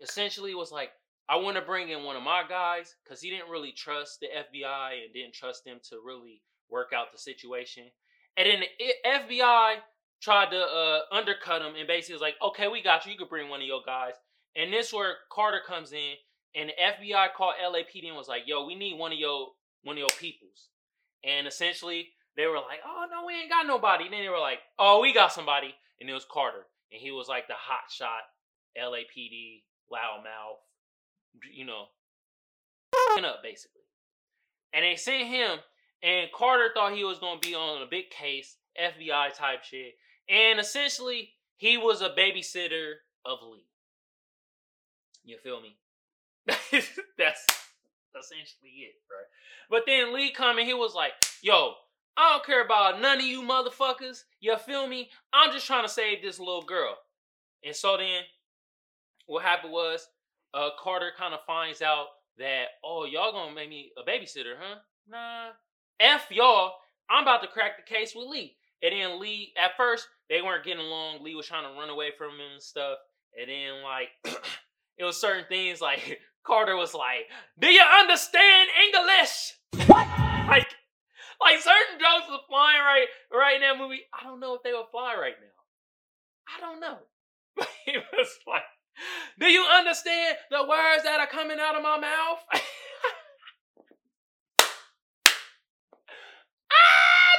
essentially 0.00 0.54
was 0.54 0.72
like, 0.72 0.90
I 1.28 1.36
want 1.36 1.56
to 1.56 1.62
bring 1.62 1.88
in 1.88 2.04
one 2.04 2.16
of 2.16 2.22
my 2.22 2.42
guys 2.48 2.94
because 3.02 3.20
he 3.20 3.30
didn't 3.30 3.50
really 3.50 3.72
trust 3.72 4.20
the 4.20 4.26
FBI 4.26 5.04
and 5.04 5.14
didn't 5.14 5.34
trust 5.34 5.64
them 5.64 5.78
to 5.88 5.96
really 6.04 6.42
work 6.70 6.92
out 6.94 7.12
the 7.12 7.18
situation. 7.18 7.84
And 8.36 8.46
then 8.46 8.60
the 8.60 8.94
FBI 9.08 9.76
tried 10.20 10.50
to 10.50 10.60
uh, 10.60 11.00
undercut 11.12 11.62
him 11.62 11.74
and 11.78 11.86
basically 11.86 12.14
was 12.14 12.22
like, 12.22 12.36
okay, 12.42 12.68
we 12.68 12.82
got 12.82 13.06
you. 13.06 13.12
You 13.12 13.18
could 13.18 13.28
bring 13.28 13.48
one 13.48 13.60
of 13.60 13.66
your 13.66 13.82
guys. 13.86 14.14
And 14.56 14.72
this 14.72 14.92
where 14.92 15.16
Carter 15.30 15.60
comes 15.66 15.92
in 15.92 16.14
and 16.54 16.70
the 16.70 17.08
FBI 17.08 17.32
called 17.36 17.54
LAPD 17.62 18.06
and 18.06 18.16
was 18.16 18.28
like, 18.28 18.42
"Yo, 18.46 18.64
we 18.64 18.74
need 18.74 18.98
one 18.98 19.12
of 19.12 19.18
your 19.18 19.48
one 19.82 19.96
of 19.96 19.98
your 19.98 20.08
peoples." 20.20 20.68
And 21.24 21.46
essentially, 21.46 22.10
they 22.36 22.46
were 22.46 22.56
like, 22.56 22.80
"Oh 22.86 23.06
no, 23.10 23.26
we 23.26 23.34
ain't 23.34 23.50
got 23.50 23.66
nobody." 23.66 24.04
And 24.04 24.12
then 24.12 24.22
they 24.22 24.28
were 24.28 24.38
like, 24.38 24.60
"Oh, 24.78 25.00
we 25.00 25.12
got 25.12 25.32
somebody," 25.32 25.74
and 26.00 26.08
it 26.08 26.14
was 26.14 26.26
Carter, 26.30 26.66
and 26.92 27.00
he 27.00 27.10
was 27.10 27.28
like 27.28 27.48
the 27.48 27.54
hot 27.54 27.90
shot 27.90 28.22
LAPD 28.78 29.64
loudmouth, 29.92 30.62
you 31.52 31.64
know, 31.64 31.86
up 33.24 33.42
basically. 33.42 33.82
And 34.72 34.84
they 34.84 34.96
sent 34.96 35.28
him, 35.28 35.58
and 36.02 36.32
Carter 36.32 36.70
thought 36.74 36.94
he 36.94 37.04
was 37.04 37.18
gonna 37.18 37.38
be 37.40 37.54
on 37.54 37.82
a 37.82 37.86
big 37.86 38.10
case, 38.10 38.56
FBI 38.80 39.34
type 39.34 39.62
shit, 39.62 39.94
and 40.28 40.58
essentially 40.58 41.34
he 41.56 41.76
was 41.76 42.02
a 42.02 42.10
babysitter 42.10 42.94
of 43.24 43.38
Lee. 43.42 43.66
You 45.24 45.38
feel 45.38 45.60
me? 45.60 45.76
that's 46.46 47.46
essentially 48.18 48.70
it, 48.80 48.94
bro. 49.08 49.16
But 49.70 49.84
then 49.86 50.12
Lee 50.12 50.30
come 50.30 50.50
coming, 50.50 50.66
he 50.66 50.74
was 50.74 50.94
like, 50.94 51.12
"Yo, 51.42 51.74
I 52.16 52.32
don't 52.32 52.44
care 52.44 52.64
about 52.64 53.00
none 53.00 53.18
of 53.18 53.24
you 53.24 53.42
motherfuckers. 53.42 54.24
You 54.40 54.56
feel 54.58 54.86
me? 54.86 55.10
I'm 55.32 55.52
just 55.52 55.66
trying 55.66 55.84
to 55.84 55.88
save 55.88 56.22
this 56.22 56.38
little 56.38 56.62
girl." 56.62 56.98
And 57.64 57.74
so 57.74 57.96
then, 57.96 58.24
what 59.26 59.42
happened 59.42 59.72
was, 59.72 60.06
uh, 60.54 60.70
Carter 60.80 61.12
kind 61.16 61.34
of 61.34 61.40
finds 61.46 61.82
out 61.82 62.06
that, 62.38 62.66
"Oh, 62.84 63.04
y'all 63.04 63.32
gonna 63.32 63.54
make 63.54 63.68
me 63.68 63.92
a 63.98 64.08
babysitter, 64.08 64.54
huh? 64.58 64.76
Nah, 65.08 65.50
f 66.00 66.30
y'all. 66.30 66.74
I'm 67.10 67.22
about 67.22 67.42
to 67.42 67.48
crack 67.48 67.76
the 67.76 67.94
case 67.94 68.14
with 68.14 68.28
Lee." 68.28 68.56
And 68.82 68.92
then 68.92 69.20
Lee, 69.20 69.52
at 69.62 69.76
first, 69.76 70.06
they 70.28 70.42
weren't 70.42 70.64
getting 70.64 70.84
along. 70.84 71.22
Lee 71.22 71.34
was 71.34 71.46
trying 71.46 71.64
to 71.64 71.78
run 71.78 71.90
away 71.90 72.10
from 72.16 72.30
him 72.32 72.52
and 72.52 72.62
stuff. 72.62 72.98
And 73.40 73.48
then 73.50 73.82
like 73.82 74.08
it 74.98 75.04
was 75.04 75.20
certain 75.20 75.44
things 75.48 75.80
like 75.80 76.20
Carter 76.46 76.76
was 76.76 76.94
like, 76.94 77.26
"Do 77.58 77.68
you 77.68 77.82
understand 77.82 78.68
English?" 78.86 79.54
What? 79.88 80.08
Like, 80.44 80.68
like 81.40 81.58
certain 81.58 81.98
jokes 81.98 82.30
were 82.30 82.44
flying 82.48 82.80
right, 82.80 83.06
right 83.32 83.56
in 83.56 83.62
that 83.62 83.78
movie. 83.78 84.02
I 84.12 84.24
don't 84.24 84.40
know 84.40 84.54
if 84.54 84.62
they 84.62 84.72
would 84.74 84.92
fly 84.92 85.16
right 85.18 85.34
now. 85.40 85.54
I 86.46 86.60
don't 86.60 86.80
know. 86.80 86.98
But 87.56 87.68
he 87.86 87.96
was 87.96 88.28
like, 88.46 88.62
"Do 89.40 89.46
you 89.46 89.64
understand 89.64 90.36
the 90.50 90.64
words 90.64 91.04
that 91.04 91.20
are 91.20 91.26
coming 91.26 91.60
out 91.60 91.76
of 91.76 91.82
my 91.82 91.98
mouth?" 91.98 92.44
ah, 92.52 92.60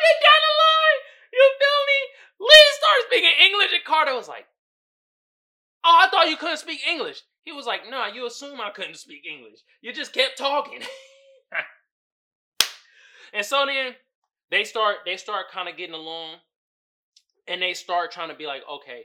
they 0.02 0.14
got 0.22 0.42
a 0.42 0.54
line. 0.64 1.02
You 1.34 1.52
feel 1.60 1.82
me? 1.88 2.00
Lee 2.40 2.70
started 2.78 3.06
speaking 3.08 3.36
English, 3.46 3.74
and 3.74 3.84
Carter 3.84 4.16
was 4.16 4.28
like, 4.28 4.48
Oh, 5.86 6.00
I 6.02 6.10
thought 6.10 6.30
you 6.30 6.38
couldn't 6.38 6.58
speak 6.58 6.80
English. 6.88 7.22
He 7.44 7.52
was 7.52 7.68
like, 7.68 7.82
Nah, 7.90 8.08
you 8.08 8.26
assume 8.26 8.60
I 8.60 8.72
couldn't 8.72 8.96
speak 8.96 9.24
English. 9.30 9.60
You 9.82 9.94
just 9.94 10.14
kept 10.14 10.38
talking. 10.38 10.82
and 13.34 13.46
so 13.46 13.66
then 13.66 13.94
they 14.50 14.64
start 14.64 14.98
they 15.06 15.18
start 15.18 15.52
kind 15.52 15.70
of 15.70 15.78
getting 15.78 15.96
along 15.96 16.38
and 17.48 17.62
they 17.62 17.74
start 17.74 18.12
trying 18.12 18.30
to 18.30 18.36
be 18.36 18.48
like, 18.48 18.62
okay, 18.70 19.04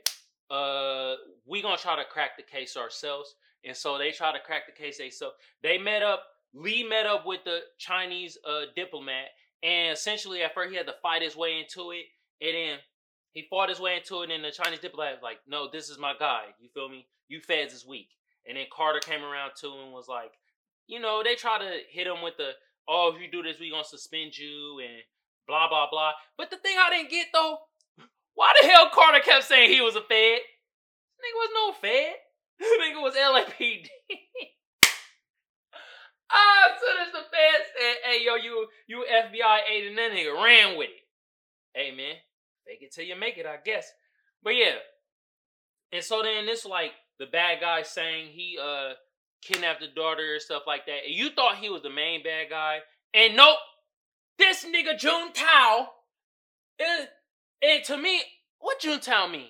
uh, 0.50 1.14
we 1.46 1.62
gonna 1.62 1.76
try 1.76 1.96
to 1.96 2.04
crack 2.04 2.36
the 2.36 2.42
case 2.42 2.76
ourselves. 2.76 3.34
And 3.64 3.76
so 3.76 3.98
they 3.98 4.10
try 4.10 4.32
to 4.32 4.40
crack 4.40 4.62
the 4.66 4.72
case 4.72 4.98
themselves. 4.98 5.36
They 5.62 5.76
met 5.78 6.02
up, 6.02 6.24
Lee 6.54 6.82
met 6.82 7.06
up 7.06 7.26
with 7.26 7.44
the 7.44 7.60
Chinese 7.78 8.38
uh 8.48 8.62
diplomat, 8.74 9.26
and 9.62 9.92
essentially 9.92 10.42
at 10.42 10.54
first 10.54 10.70
he 10.70 10.76
had 10.76 10.86
to 10.86 10.94
fight 11.02 11.22
his 11.22 11.36
way 11.36 11.60
into 11.60 11.90
it. 11.90 12.06
And 12.40 12.54
then 12.54 12.78
he 13.32 13.46
fought 13.48 13.68
his 13.68 13.78
way 13.78 13.96
into 13.96 14.22
it, 14.22 14.30
and 14.30 14.42
the 14.42 14.50
Chinese 14.50 14.80
diplomat 14.80 15.14
was 15.14 15.22
like, 15.22 15.40
"No, 15.46 15.68
this 15.70 15.88
is 15.90 15.98
my 15.98 16.14
guy. 16.18 16.46
You 16.58 16.68
feel 16.70 16.88
me? 16.88 17.06
You 17.28 17.40
feds 17.40 17.74
is 17.74 17.86
weak." 17.86 18.08
And 18.46 18.56
then 18.56 18.66
Carter 18.72 19.00
came 19.00 19.22
around 19.22 19.52
too 19.56 19.72
and 19.72 19.92
was 19.92 20.08
like, 20.08 20.32
"You 20.86 20.98
know, 20.98 21.22
they 21.22 21.36
try 21.36 21.58
to 21.58 21.80
hit 21.88 22.06
him 22.06 22.22
with 22.22 22.36
the, 22.38 22.52
oh, 22.88 23.12
if 23.14 23.20
you 23.20 23.30
do 23.30 23.42
this, 23.42 23.60
we 23.60 23.70
gonna 23.70 23.84
suspend 23.84 24.36
you 24.36 24.80
and 24.80 25.02
blah 25.46 25.68
blah 25.68 25.88
blah." 25.90 26.14
But 26.36 26.50
the 26.50 26.56
thing 26.56 26.76
I 26.78 26.90
didn't 26.90 27.10
get 27.10 27.28
though, 27.32 27.58
why 28.40 28.54
the 28.58 28.66
hell 28.68 28.88
Carter 28.90 29.20
kept 29.20 29.44
saying 29.44 29.68
he 29.68 29.82
was 29.82 29.96
a 29.96 30.00
fed? 30.00 30.40
Nigga 31.20 31.36
was 31.36 31.50
no 31.52 31.72
fed. 31.74 32.14
Nigga 32.62 33.02
was 33.02 33.14
LAPD. 33.14 33.86
ah, 36.32 36.72
as 36.72 36.80
soon 36.80 36.96
as 37.06 37.12
the 37.12 37.18
feds 37.18 37.68
said, 37.76 37.96
"Hey, 38.02 38.24
yo, 38.24 38.36
you 38.36 38.66
you 38.86 39.04
FBI 39.06 39.58
agent," 39.70 39.96
that 39.96 40.12
nigga 40.12 40.42
ran 40.42 40.78
with 40.78 40.88
it. 40.88 41.04
Hey 41.74 41.90
man, 41.94 42.14
fake 42.66 42.78
it 42.80 42.94
till 42.94 43.04
you 43.04 43.14
make 43.14 43.36
it, 43.36 43.44
I 43.44 43.58
guess. 43.62 43.92
But 44.42 44.56
yeah. 44.56 44.76
And 45.92 46.02
so 46.02 46.22
then 46.22 46.46
this 46.46 46.64
like 46.64 46.92
the 47.18 47.26
bad 47.26 47.60
guy 47.60 47.82
saying 47.82 48.28
he 48.32 48.56
uh 48.58 48.94
kidnapped 49.42 49.80
the 49.80 49.88
daughter 49.88 50.32
and 50.32 50.40
stuff 50.40 50.62
like 50.66 50.86
that. 50.86 51.04
And 51.04 51.14
you 51.14 51.28
thought 51.28 51.56
he 51.56 51.68
was 51.68 51.82
the 51.82 51.90
main 51.90 52.22
bad 52.22 52.48
guy. 52.48 52.78
And 53.12 53.36
nope. 53.36 53.58
This 54.38 54.64
nigga 54.64 54.98
Juntao 54.98 55.88
is 56.78 57.06
and 57.62 57.84
to 57.84 57.96
me, 57.96 58.20
what 58.58 58.80
Juntao 58.80 59.30
mean? 59.30 59.48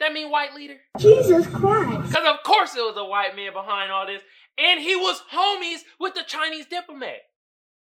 That 0.00 0.12
mean 0.12 0.30
white 0.30 0.54
leader? 0.54 0.76
Jesus 0.98 1.46
Christ. 1.46 2.08
Because 2.08 2.26
of 2.26 2.42
course 2.44 2.74
it 2.76 2.80
was 2.80 2.96
a 2.96 3.04
white 3.04 3.34
man 3.34 3.52
behind 3.52 3.90
all 3.90 4.06
this. 4.06 4.22
And 4.58 4.80
he 4.80 4.94
was 4.94 5.22
homies 5.32 5.80
with 5.98 6.14
the 6.14 6.22
Chinese 6.26 6.66
diplomat. 6.66 7.20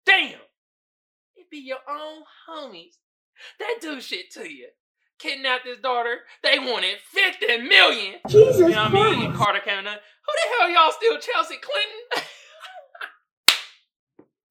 Damn. 0.06 0.40
It 1.36 1.50
be 1.52 1.58
your 1.58 1.78
own 1.90 2.24
homies 2.50 2.96
that 3.60 3.78
do 3.82 4.02
shit 4.02 4.32
to 4.34 4.52
you. 4.52 4.68
Kidnapped 5.20 5.68
his 5.68 5.78
daughter. 5.78 6.18
They 6.44 6.58
wanted 6.58 6.98
50 7.14 7.58
million. 7.68 8.16
Jesus 8.28 8.60
You 8.60 8.70
know 8.70 8.90
what 8.90 8.94
I 8.94 9.12
mean? 9.12 9.26
And 9.26 9.36
Christ. 9.36 9.38
Carter 9.38 9.60
came. 9.60 9.84
Who 9.84 9.84
the 9.84 10.50
hell 10.60 10.70
y'all 10.70 10.92
still 10.92 11.20
Chelsea 11.20 11.58
Clinton? 11.58 12.28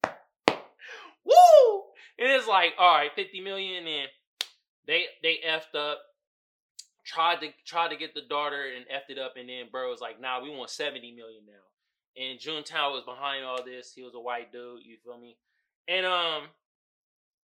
Woo! 1.25 1.83
And 2.19 2.31
it's 2.31 2.47
like, 2.47 2.73
all 2.77 2.95
right, 2.95 3.11
50 3.15 3.41
million 3.41 3.85
and 3.85 4.07
they 4.87 5.05
they 5.23 5.39
effed 5.47 5.77
up. 5.77 5.99
Tried 7.03 7.41
to 7.41 7.47
tried 7.65 7.89
to 7.89 7.97
get 7.97 8.13
the 8.13 8.21
daughter 8.21 8.63
and 8.63 8.85
effed 8.85 9.09
it 9.09 9.17
up, 9.17 9.33
and 9.35 9.49
then 9.49 9.65
bro 9.71 9.89
was 9.89 10.01
like, 10.01 10.21
nah, 10.21 10.41
we 10.41 10.55
want 10.55 10.69
70 10.69 11.11
million 11.13 11.41
now. 11.47 12.21
And 12.21 12.39
Juntao 12.39 12.91
was 12.91 13.03
behind 13.05 13.43
all 13.43 13.63
this. 13.63 13.93
He 13.93 14.03
was 14.03 14.13
a 14.13 14.19
white 14.19 14.51
dude, 14.51 14.85
you 14.85 14.97
feel 15.03 15.17
me? 15.17 15.37
And 15.87 16.05
um 16.05 16.43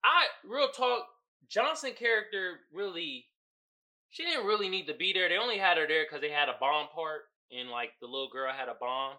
I 0.03 0.25
real 0.47 0.69
talk, 0.69 1.07
Johnson 1.49 1.93
character 1.97 2.59
really 2.71 3.25
she 4.11 4.23
didn't 4.23 4.45
really 4.45 4.69
need 4.69 4.87
to 4.87 4.93
be 4.93 5.13
there. 5.13 5.29
They 5.29 5.37
only 5.37 5.57
had 5.57 5.77
her 5.77 5.87
there 5.87 6.03
because 6.03 6.21
they 6.21 6.29
had 6.29 6.49
a 6.49 6.59
bomb 6.59 6.87
part, 6.93 7.31
and 7.49 7.69
like 7.69 7.91
the 7.99 8.07
little 8.07 8.29
girl 8.29 8.51
had 8.51 8.67
a 8.67 8.75
bomb, 8.79 9.15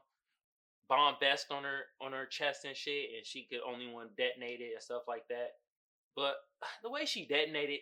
bomb 0.89 1.17
vest 1.19 1.47
on 1.51 1.65
her 1.65 1.81
on 2.01 2.13
her 2.13 2.27
chest 2.27 2.65
and 2.65 2.77
shit, 2.77 3.11
and 3.17 3.27
she 3.27 3.49
could 3.51 3.61
only 3.67 3.91
one 3.91 4.09
detonate 4.17 4.61
it 4.61 4.73
and 4.75 4.83
stuff 4.83 5.03
like 5.09 5.27
that. 5.29 5.57
But 6.15 6.37
the 6.83 6.91
way 6.91 7.05
she 7.05 7.27
detonated, 7.27 7.81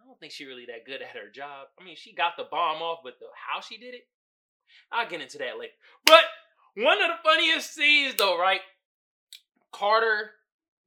I 0.00 0.06
don't 0.06 0.18
think 0.18 0.32
she 0.32 0.44
really 0.44 0.66
that 0.66 0.84
good 0.84 1.02
at 1.02 1.16
her 1.16 1.30
job. 1.32 1.68
I 1.80 1.84
mean, 1.84 1.96
she 1.96 2.14
got 2.14 2.36
the 2.36 2.46
bomb 2.50 2.82
off, 2.82 3.00
but 3.04 3.18
the 3.20 3.26
how 3.34 3.60
she 3.60 3.78
did 3.78 3.94
it, 3.94 4.06
I'll 4.90 5.08
get 5.08 5.20
into 5.20 5.38
that 5.38 5.58
later. 5.58 5.72
But 6.04 6.24
one 6.76 7.00
of 7.00 7.08
the 7.08 7.22
funniest 7.22 7.74
scenes 7.74 8.14
though, 8.16 8.38
right? 8.38 8.60
Carter, 9.72 10.32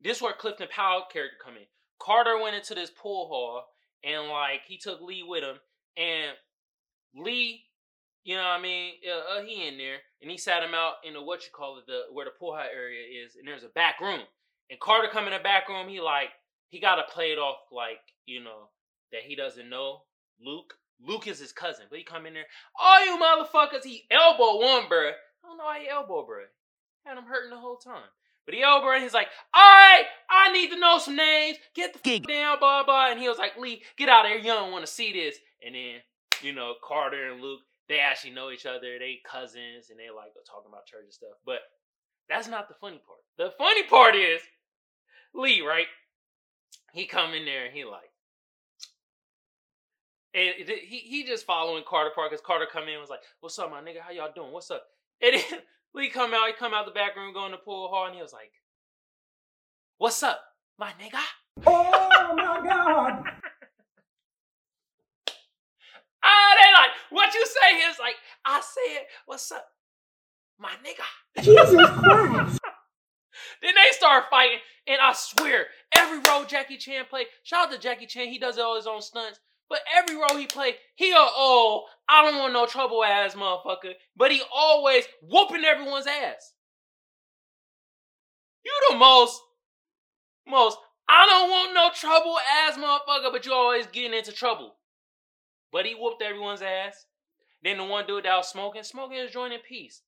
this 0.01 0.17
is 0.17 0.23
where 0.23 0.33
Clifton 0.33 0.67
Powell 0.69 1.05
character 1.11 1.37
come 1.43 1.55
in. 1.55 1.65
Carter 1.99 2.41
went 2.41 2.55
into 2.55 2.75
this 2.75 2.91
pool 2.91 3.27
hall 3.27 3.63
and 4.03 4.29
like 4.29 4.61
he 4.67 4.77
took 4.77 5.01
Lee 5.01 5.23
with 5.23 5.43
him, 5.43 5.57
and 5.97 6.31
Lee, 7.15 7.63
you 8.23 8.35
know 8.35 8.43
what 8.43 8.59
I 8.59 8.61
mean, 8.61 8.93
uh, 9.07 9.39
uh, 9.39 9.43
he 9.43 9.67
in 9.67 9.77
there, 9.77 9.97
and 10.21 10.29
he 10.29 10.37
sat 10.37 10.63
him 10.63 10.73
out 10.75 10.95
in 11.03 11.13
the 11.13 11.21
what 11.21 11.43
you 11.43 11.49
call 11.51 11.79
it, 11.79 11.87
the 11.87 12.03
where 12.11 12.25
the 12.25 12.31
pool 12.31 12.53
hall 12.55 12.65
area 12.71 13.01
is, 13.25 13.35
and 13.35 13.47
there's 13.47 13.63
a 13.63 13.69
back 13.69 13.99
room, 13.99 14.21
and 14.69 14.79
Carter 14.79 15.09
come 15.11 15.25
in 15.25 15.33
the 15.33 15.39
back 15.39 15.67
room, 15.67 15.89
he 15.89 15.99
like 15.99 16.29
he 16.75 16.81
gotta 16.81 17.03
play 17.09 17.31
it 17.31 17.39
off 17.39 17.59
like 17.71 18.01
you 18.25 18.43
know 18.43 18.67
that 19.13 19.21
he 19.21 19.33
doesn't 19.33 19.69
know 19.69 20.01
Luke. 20.45 20.73
Luke 21.01 21.25
is 21.25 21.39
his 21.39 21.53
cousin, 21.53 21.85
but 21.89 21.97
he 21.97 22.03
come 22.03 22.25
in 22.25 22.33
there, 22.33 22.43
oh 22.77 23.03
you 23.05 23.17
motherfuckers, 23.17 23.85
he 23.85 24.03
elbow 24.11 24.59
one, 24.59 24.83
bruh. 24.83 25.11
I 25.11 25.47
don't 25.47 25.57
know 25.57 25.71
how 25.71 25.79
he 25.79 25.87
elbow, 25.87 26.27
bruh. 26.27 26.51
Had 27.05 27.17
him 27.17 27.23
hurting 27.23 27.49
the 27.49 27.57
whole 27.57 27.77
time. 27.77 28.09
But 28.45 28.55
he 28.55 28.63
over 28.63 28.93
and 28.93 29.01
he's 29.01 29.13
like, 29.13 29.27
all 29.53 29.61
right, 29.61 30.03
I 30.29 30.51
need 30.51 30.69
to 30.71 30.79
know 30.79 30.99
some 30.99 31.15
names. 31.15 31.57
Get 31.75 31.93
the 31.93 32.15
f- 32.15 32.27
down, 32.27 32.59
blah, 32.59 32.83
blah. 32.83 33.09
And 33.09 33.19
he 33.19 33.27
was 33.27 33.37
like, 33.37 33.57
Lee, 33.57 33.81
get 33.97 34.09
out 34.09 34.25
of 34.25 34.31
here. 34.31 34.39
You 34.39 34.53
don't 34.53 34.71
want 34.71 34.85
to 34.85 34.91
see 34.91 35.13
this. 35.13 35.37
And 35.65 35.73
then, 35.73 35.95
you 36.41 36.53
know, 36.53 36.73
Carter 36.83 37.31
and 37.31 37.41
Luke, 37.41 37.61
they 37.89 37.99
actually 37.99 38.33
know 38.33 38.51
each 38.51 38.65
other. 38.67 38.99
They 38.99 39.19
cousins 39.25 39.89
and 39.89 39.97
they 39.97 40.13
like 40.15 40.33
talking 40.45 40.69
about 40.69 40.85
church 40.85 41.05
and 41.05 41.13
stuff. 41.13 41.37
But 41.45 41.59
that's 42.29 42.47
not 42.47 42.67
the 42.67 42.75
funny 42.75 43.01
part. 43.05 43.19
The 43.37 43.55
funny 43.57 43.83
part 43.83 44.15
is 44.15 44.41
Lee, 45.33 45.61
right? 45.61 45.87
He 46.95 47.05
come 47.07 47.33
in 47.33 47.43
there 47.43 47.65
and 47.65 47.73
he 47.75 47.83
like, 47.83 48.09
and 50.33 50.53
he 50.67 50.99
he 50.99 51.25
just 51.25 51.45
following 51.45 51.83
Carter 51.85 52.11
Park 52.15 52.31
because 52.31 52.45
Carter 52.45 52.67
come 52.71 52.83
in 52.83 52.91
and 52.91 53.01
was 53.01 53.09
like, 53.09 53.19
"What's 53.41 53.59
up, 53.59 53.69
my 53.69 53.81
nigga? 53.81 53.99
How 53.99 54.11
y'all 54.11 54.31
doing? 54.33 54.51
What's 54.53 54.71
up?" 54.71 54.83
And 55.21 55.35
then 55.35 55.59
Lee 55.93 56.09
come 56.09 56.33
out, 56.33 56.47
he 56.47 56.53
come 56.53 56.73
out 56.73 56.85
the 56.85 56.91
back 56.91 57.15
room, 57.17 57.33
go 57.33 57.45
in 57.45 57.51
the 57.51 57.57
pool 57.57 57.89
hall, 57.89 58.05
and 58.07 58.15
he 58.15 58.21
was 58.21 58.33
like, 58.33 58.51
"What's 59.97 60.23
up, 60.23 60.41
my 60.79 60.91
nigga?" 61.01 61.19
Oh 61.67 62.33
my 62.37 62.61
God. 62.69 63.23
Ah, 66.23 66.55
they 66.61 66.71
like, 66.73 66.91
"What 67.11 67.33
you 67.33 67.45
say?" 67.45 67.81
He 67.81 67.87
was 67.87 67.99
like, 67.99 68.15
"I 68.45 68.61
said, 68.61 69.03
what's 69.25 69.51
up, 69.51 69.65
my 70.59 70.71
nigga?" 70.85 71.43
Jesus 71.43 71.89
Christ. 71.89 72.59
Then 73.61 73.73
they 73.75 73.91
start 73.91 74.25
fighting, 74.29 74.59
and 74.87 75.01
I 75.01 75.13
swear, 75.13 75.67
every 75.95 76.19
role 76.19 76.45
Jackie 76.45 76.77
Chan 76.77 77.05
played, 77.09 77.27
shout 77.43 77.67
out 77.67 77.71
to 77.73 77.79
Jackie 77.79 78.05
Chan, 78.05 78.27
he 78.27 78.39
does 78.39 78.57
all 78.57 78.75
his 78.75 78.87
own 78.87 79.01
stunts. 79.01 79.39
But 79.69 79.79
every 79.97 80.15
role 80.15 80.37
he 80.37 80.45
played, 80.45 80.75
he 80.95 81.11
a 81.11 81.15
oh, 81.17 81.85
I 82.07 82.23
don't 82.23 82.37
want 82.37 82.53
no 82.53 82.67
trouble 82.67 83.03
ass 83.03 83.33
motherfucker. 83.33 83.93
But 84.15 84.31
he 84.31 84.41
always 84.53 85.05
whooping 85.23 85.65
everyone's 85.65 86.05
ass. 86.05 86.53
You 88.63 88.71
the 88.89 88.97
most, 88.97 89.41
most, 90.47 90.77
I 91.09 91.25
don't 91.25 91.49
want 91.49 91.73
no 91.73 91.89
trouble 91.93 92.37
ass 92.63 92.77
motherfucker, 92.77 93.31
but 93.31 93.45
you 93.45 93.53
always 93.53 93.87
getting 93.87 94.13
into 94.13 94.31
trouble. 94.31 94.75
But 95.71 95.85
he 95.85 95.93
whooped 95.93 96.21
everyone's 96.21 96.61
ass. 96.61 97.05
Then 97.63 97.77
the 97.77 97.83
one 97.83 98.05
dude 98.05 98.25
that 98.25 98.37
was 98.37 98.49
smoking, 98.49 98.83
smoking 98.83 99.17
his 99.17 99.31
joint 99.31 99.53
in 99.53 99.59
peace. 99.67 100.01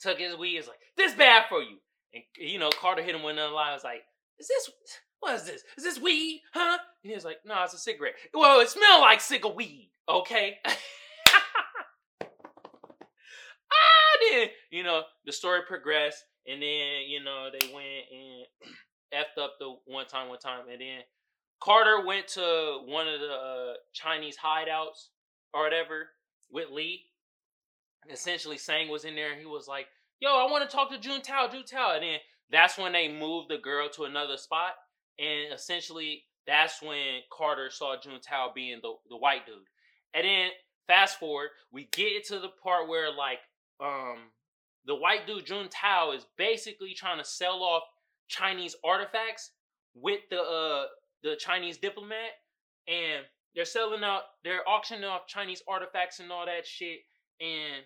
took 0.00 0.18
his 0.18 0.36
weed. 0.36 0.58
Is 0.58 0.68
like, 0.68 0.78
this 0.96 1.14
bad 1.14 1.46
for 1.48 1.60
you. 1.60 1.78
And 2.14 2.22
you 2.36 2.58
know, 2.58 2.70
Carter 2.70 3.02
hit 3.02 3.14
him 3.14 3.22
with 3.22 3.34
another 3.34 3.54
line. 3.54 3.70
I 3.70 3.74
was 3.74 3.84
like, 3.84 4.02
is 4.38 4.48
this 4.48 4.70
what 5.20 5.34
is 5.34 5.44
this? 5.44 5.62
Is 5.76 5.84
this 5.84 6.00
weed? 6.00 6.42
Huh? 6.52 6.78
And 7.02 7.10
he 7.10 7.14
was 7.14 7.24
like, 7.24 7.38
no, 7.44 7.62
it's 7.64 7.74
a 7.74 7.78
cigarette. 7.78 8.14
Well, 8.32 8.60
it 8.60 8.68
smelled 8.68 9.02
like 9.02 9.20
cigarette 9.20 9.54
weed, 9.54 9.90
okay? 10.08 10.58
ah, 10.64 10.76
then 14.30 14.48
you 14.70 14.82
know 14.82 15.02
the 15.26 15.32
story 15.32 15.60
progressed, 15.68 16.24
and 16.46 16.62
then 16.62 17.02
you 17.08 17.22
know 17.22 17.48
they 17.52 17.66
went 17.72 18.06
and 18.10 18.74
effed 19.14 19.42
up 19.42 19.54
the 19.58 19.74
one 19.86 20.06
time, 20.06 20.28
one 20.28 20.38
time, 20.38 20.62
and 20.70 20.80
then 20.80 21.00
Carter 21.62 22.04
went 22.06 22.26
to 22.28 22.80
one 22.86 23.06
of 23.06 23.20
the 23.20 23.32
uh, 23.32 23.74
Chinese 23.92 24.36
hideouts 24.42 25.08
or 25.52 25.62
whatever 25.62 26.08
with 26.50 26.70
Lee. 26.70 27.04
Essentially, 28.10 28.56
Sang 28.56 28.88
was 28.88 29.04
in 29.04 29.14
there, 29.14 29.30
and 29.30 29.38
he 29.40 29.46
was 29.46 29.68
like, 29.68 29.86
"Yo, 30.20 30.30
I 30.30 30.50
want 30.50 30.68
to 30.68 30.74
talk 30.74 30.90
to 30.90 30.98
Jun 30.98 31.22
Tao, 31.22 31.48
Jun 31.48 31.64
Tao," 31.64 31.94
and 31.94 32.04
then 32.04 32.18
that's 32.50 32.78
when 32.78 32.92
they 32.92 33.08
moved 33.08 33.50
the 33.50 33.58
girl 33.58 33.88
to 33.90 34.04
another 34.04 34.36
spot, 34.36 34.74
and 35.18 35.52
essentially 35.52 36.24
that's 36.46 36.82
when 36.82 37.20
Carter 37.32 37.70
saw 37.70 37.96
Jun 38.00 38.20
Tao 38.20 38.50
being 38.54 38.80
the 38.82 38.94
the 39.08 39.16
white 39.16 39.46
dude, 39.46 39.66
and 40.14 40.24
then 40.24 40.50
fast 40.86 41.18
forward, 41.20 41.50
we 41.70 41.84
get 41.92 42.24
to 42.26 42.40
the 42.40 42.48
part 42.62 42.88
where 42.88 43.12
like 43.12 43.38
um 43.80 44.18
the 44.86 44.94
white 44.94 45.26
dude 45.26 45.46
Jun 45.46 45.68
Tao 45.68 46.12
is 46.12 46.26
basically 46.36 46.94
trying 46.94 47.18
to 47.18 47.24
sell 47.24 47.62
off 47.62 47.84
Chinese 48.28 48.74
artifacts 48.84 49.52
with 49.94 50.20
the 50.30 50.40
uh 50.40 50.86
the 51.22 51.36
Chinese 51.36 51.78
diplomat. 51.78 52.32
And 52.88 53.24
they're 53.54 53.64
selling 53.64 54.02
out 54.02 54.22
they're 54.42 54.68
auctioning 54.68 55.04
off 55.04 55.26
Chinese 55.26 55.62
artifacts 55.68 56.18
and 56.18 56.32
all 56.32 56.46
that 56.46 56.66
shit. 56.66 57.00
And 57.40 57.84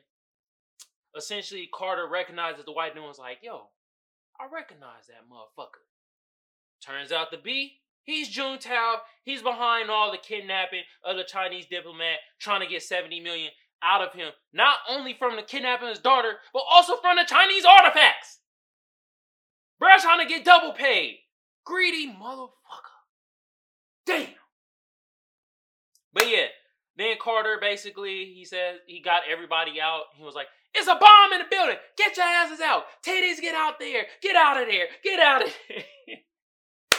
essentially 1.17 1.69
Carter 1.73 2.07
recognizes 2.11 2.65
the 2.65 2.73
white 2.73 2.95
dude 2.95 3.05
was 3.05 3.19
like, 3.19 3.39
yo, 3.43 3.69
I 4.39 4.47
recognize 4.53 5.07
that 5.09 5.29
motherfucker. 5.31 5.85
Turns 6.85 7.13
out 7.13 7.31
to 7.33 7.39
be 7.39 7.81
He's 8.05 8.29
Jun 8.29 8.59
Tao. 8.59 8.97
He's 9.25 9.43
behind 9.43 9.91
all 9.91 10.13
the 10.13 10.19
kidnapping 10.19 10.83
of 11.05 11.17
the 11.17 11.25
Chinese 11.25 11.67
diplomat, 11.67 12.19
trying 12.39 12.61
to 12.61 12.67
get 12.67 12.83
70 12.83 13.21
million 13.21 13.51
out 13.83 14.03
of 14.03 14.13
him, 14.13 14.31
not 14.53 14.77
only 14.89 15.15
from 15.15 15.37
the 15.37 15.43
kidnapping 15.43 15.89
his 15.89 15.99
daughter, 15.99 16.35
but 16.53 16.63
also 16.71 16.97
from 16.97 17.17
the 17.17 17.25
Chinese 17.27 17.65
artifacts. 17.65 18.41
Bruh 19.83 19.99
trying 19.99 20.21
to 20.21 20.33
get 20.33 20.45
double 20.45 20.73
paid. 20.73 21.19
Greedy 21.65 22.09
motherfucker. 22.09 22.51
Damn. 24.07 24.29
But 26.13 26.29
yeah, 26.29 26.47
then 26.97 27.17
Carter 27.21 27.59
basically 27.61 28.33
he 28.35 28.45
says 28.45 28.79
he 28.87 29.01
got 29.01 29.23
everybody 29.31 29.81
out. 29.81 30.05
He 30.17 30.23
was 30.23 30.35
like, 30.35 30.47
"It's 30.75 30.89
a 30.89 30.95
bomb 30.95 31.33
in 31.33 31.41
the 31.41 31.47
building. 31.51 31.77
Get 31.97 32.17
your 32.17 32.27
asses 32.27 32.61
out. 32.61 32.85
Titties, 33.05 33.41
get 33.41 33.55
out 33.55 33.79
there. 33.79 34.07
Get 34.23 34.37
out 34.37 34.61
of 34.61 34.69
there. 34.69 34.87
Get 35.03 35.21
out 35.21 35.43
of 35.43 35.53
there." 35.69 35.85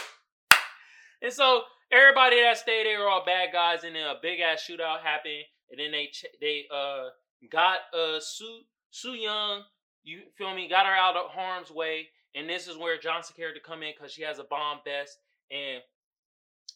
and 1.22 1.32
so 1.32 1.62
everybody 1.90 2.40
that 2.40 2.58
stayed 2.58 2.86
there 2.86 3.00
were 3.00 3.08
all 3.08 3.24
bad 3.24 3.48
guys, 3.52 3.84
and 3.84 3.96
then 3.96 4.06
a 4.06 4.14
big 4.20 4.40
ass 4.40 4.66
shootout 4.68 5.00
happened. 5.02 5.44
And 5.70 5.80
then 5.80 5.92
they 5.92 6.10
they 6.40 6.64
uh 6.72 7.08
got 7.50 7.78
uh 7.94 8.20
Sue 8.20 8.62
Sue 8.90 9.14
Young, 9.14 9.62
you 10.04 10.20
feel 10.36 10.54
me? 10.54 10.68
Got 10.68 10.86
her 10.86 10.92
out 10.92 11.16
of 11.16 11.30
harm's 11.30 11.70
way, 11.70 12.08
and 12.34 12.48
this 12.48 12.68
is 12.68 12.76
where 12.76 12.98
Johnson 12.98 13.34
character 13.36 13.60
come 13.64 13.82
in 13.82 13.92
because 13.96 14.12
she 14.12 14.22
has 14.22 14.38
a 14.38 14.44
bomb 14.44 14.78
vest, 14.84 15.18
and 15.50 15.82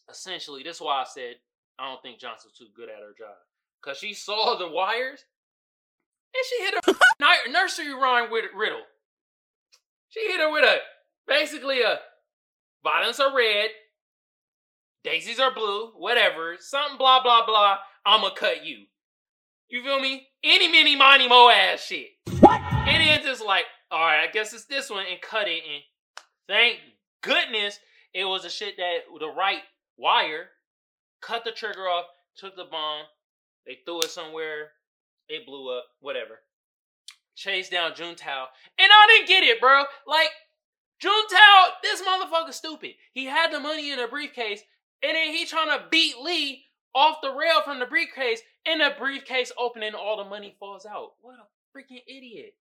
essentially 0.09 0.63
this 0.63 0.77
is 0.77 0.81
why 0.81 1.01
I 1.01 1.05
said 1.05 1.35
I 1.79 1.89
don't 1.89 2.01
think 2.01 2.19
Johnson's 2.19 2.53
too 2.53 2.67
good 2.75 2.89
at 2.89 2.99
her 2.99 3.13
job 3.17 3.35
because 3.81 3.97
she 3.97 4.13
saw 4.13 4.57
the 4.57 4.69
wires 4.69 5.25
and 6.33 6.45
she 6.47 6.63
hit 6.63 6.73
a 6.87 7.49
nursery 7.51 7.93
rhyme 7.93 8.31
with 8.31 8.45
riddle. 8.55 8.83
She 10.09 10.21
hit 10.21 10.39
her 10.39 10.51
with 10.51 10.63
a 10.63 10.77
basically 11.27 11.81
a 11.81 11.99
violence 12.83 13.19
are 13.19 13.35
red, 13.35 13.69
daisies 15.03 15.39
are 15.39 15.53
blue, 15.53 15.91
whatever, 15.97 16.55
something 16.59 16.97
blah 16.97 17.23
blah 17.23 17.45
blah. 17.45 17.77
I'ma 18.05 18.31
cut 18.31 18.65
you. 18.65 18.85
You 19.69 19.83
feel 19.83 19.99
me? 19.99 20.27
Any 20.43 20.67
mini 20.67 20.95
miny 20.95 21.29
mo 21.29 21.49
ass 21.49 21.85
shit. 21.85 22.07
And 22.27 23.07
then 23.07 23.23
just 23.23 23.43
like, 23.45 23.65
all 23.89 23.99
right, 23.99 24.27
I 24.27 24.31
guess 24.31 24.53
it's 24.53 24.65
this 24.65 24.89
one, 24.89 25.05
and 25.09 25.21
cut 25.21 25.47
it. 25.47 25.61
And 25.71 25.83
thank 26.47 26.77
goodness 27.21 27.79
it 28.13 28.25
was 28.25 28.43
a 28.43 28.49
shit 28.49 28.75
that 28.77 28.99
the 29.19 29.29
right 29.29 29.61
wire 29.97 30.49
cut 31.21 31.43
the 31.45 31.51
trigger 31.51 31.87
off, 31.87 32.05
took 32.35 32.55
the 32.55 32.65
bomb, 32.65 33.05
they 33.65 33.79
threw 33.85 33.99
it 33.99 34.09
somewhere, 34.09 34.71
it 35.29 35.45
blew 35.45 35.75
up, 35.75 35.85
whatever. 35.99 36.39
Chased 37.35 37.71
down 37.71 37.95
Jun 37.95 38.15
Tao, 38.15 38.47
and 38.77 38.89
I 38.91 39.07
didn't 39.07 39.27
get 39.27 39.43
it, 39.43 39.61
bro. 39.61 39.83
Like 40.05 40.29
Jun 40.99 41.27
Tao, 41.29 41.67
this 41.81 42.01
motherfucker 42.01 42.53
stupid. 42.53 42.91
He 43.13 43.25
had 43.25 43.51
the 43.51 43.59
money 43.59 43.91
in 43.91 43.99
a 43.99 44.07
briefcase, 44.07 44.61
and 45.01 45.15
then 45.15 45.33
he 45.33 45.45
trying 45.45 45.69
to 45.69 45.85
beat 45.89 46.17
Lee 46.21 46.65
off 46.93 47.21
the 47.21 47.31
rail 47.31 47.61
from 47.63 47.79
the 47.79 47.85
briefcase, 47.85 48.41
and 48.65 48.81
the 48.81 48.93
briefcase 48.99 49.51
opening, 49.57 49.93
all 49.93 50.17
the 50.17 50.29
money 50.29 50.55
falls 50.59 50.85
out. 50.85 51.13
What 51.21 51.37
a 51.39 51.77
freaking 51.77 52.03
idiot! 52.07 52.53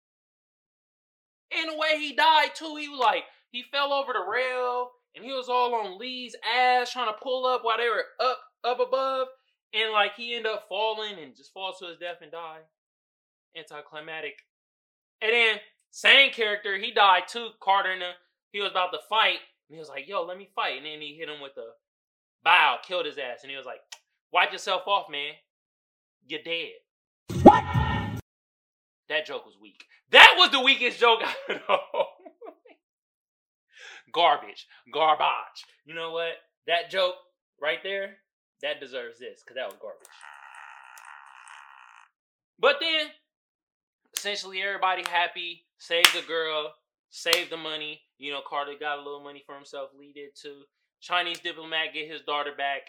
And 1.50 1.70
the 1.70 1.78
way 1.78 1.98
he 1.98 2.14
died 2.14 2.54
too, 2.54 2.76
he 2.76 2.88
was 2.88 3.00
like 3.00 3.24
he 3.50 3.64
fell 3.72 3.92
over 3.92 4.12
the 4.12 4.30
rail, 4.30 4.90
and 5.16 5.24
he 5.24 5.32
was 5.32 5.48
all 5.48 5.74
on 5.74 5.98
Lee's 5.98 6.36
ass 6.54 6.92
trying 6.92 7.12
to 7.12 7.18
pull 7.20 7.46
up 7.46 7.64
while 7.64 7.78
they 7.78 7.88
were 7.88 8.04
up 8.20 8.38
up 8.64 8.80
above, 8.80 9.28
and 9.72 9.92
like 9.92 10.14
he 10.16 10.34
ended 10.34 10.52
up 10.52 10.66
falling 10.68 11.18
and 11.22 11.36
just 11.36 11.52
falls 11.52 11.78
to 11.78 11.86
his 11.86 11.98
death 11.98 12.18
and 12.22 12.32
die. 12.32 12.60
Anticlimactic. 13.56 14.44
And 15.20 15.32
then 15.32 15.58
Sang 15.90 16.30
character, 16.30 16.76
he 16.76 16.92
died 16.92 17.28
too. 17.28 17.48
Carter 17.60 17.92
and 17.92 18.02
he 18.52 18.60
was 18.60 18.70
about 18.70 18.92
to 18.92 18.98
fight, 19.08 19.38
and 19.68 19.74
he 19.74 19.78
was 19.78 19.88
like, 19.88 20.06
"Yo, 20.06 20.22
let 20.22 20.38
me 20.38 20.48
fight," 20.54 20.76
and 20.76 20.86
then 20.86 21.00
he 21.00 21.16
hit 21.16 21.28
him 21.28 21.40
with 21.40 21.56
a 21.56 21.72
bow, 22.42 22.78
killed 22.82 23.06
his 23.06 23.18
ass, 23.18 23.40
and 23.42 23.50
he 23.50 23.56
was 23.56 23.66
like, 23.66 23.80
"Wipe 24.32 24.52
yourself 24.52 24.86
off, 24.86 25.08
man. 25.10 25.34
You're 26.26 26.42
dead." 26.42 26.72
What? 27.42 27.64
That 29.08 29.26
joke 29.26 29.46
was 29.46 29.56
weak. 29.60 29.86
That 30.10 30.34
was 30.36 30.50
the 30.50 30.60
weakest 30.60 31.00
joke 31.00 31.20
I 31.48 31.60
know. 31.68 31.80
Garbage, 34.12 34.66
garbage. 34.92 35.64
You 35.84 35.94
know 35.94 36.12
what? 36.12 36.32
That 36.66 36.90
joke 36.90 37.14
right 37.60 37.82
there, 37.82 38.18
that 38.62 38.80
deserves 38.80 39.18
this 39.18 39.42
because 39.42 39.56
that 39.56 39.66
was 39.66 39.76
garbage. 39.80 40.08
But 42.60 42.76
then, 42.80 43.06
essentially, 44.16 44.60
everybody 44.62 45.04
happy, 45.08 45.64
Save 45.78 46.12
the 46.12 46.22
girl, 46.26 46.74
save 47.10 47.50
the 47.50 47.56
money. 47.56 48.02
You 48.18 48.32
know, 48.32 48.40
Carter 48.46 48.72
got 48.78 48.98
a 48.98 49.02
little 49.02 49.22
money 49.22 49.42
for 49.46 49.54
himself. 49.54 49.90
Lee 49.96 50.12
did 50.12 50.30
too. 50.34 50.62
Chinese 51.00 51.38
diplomat 51.38 51.94
get 51.94 52.10
his 52.10 52.22
daughter 52.22 52.50
back, 52.56 52.82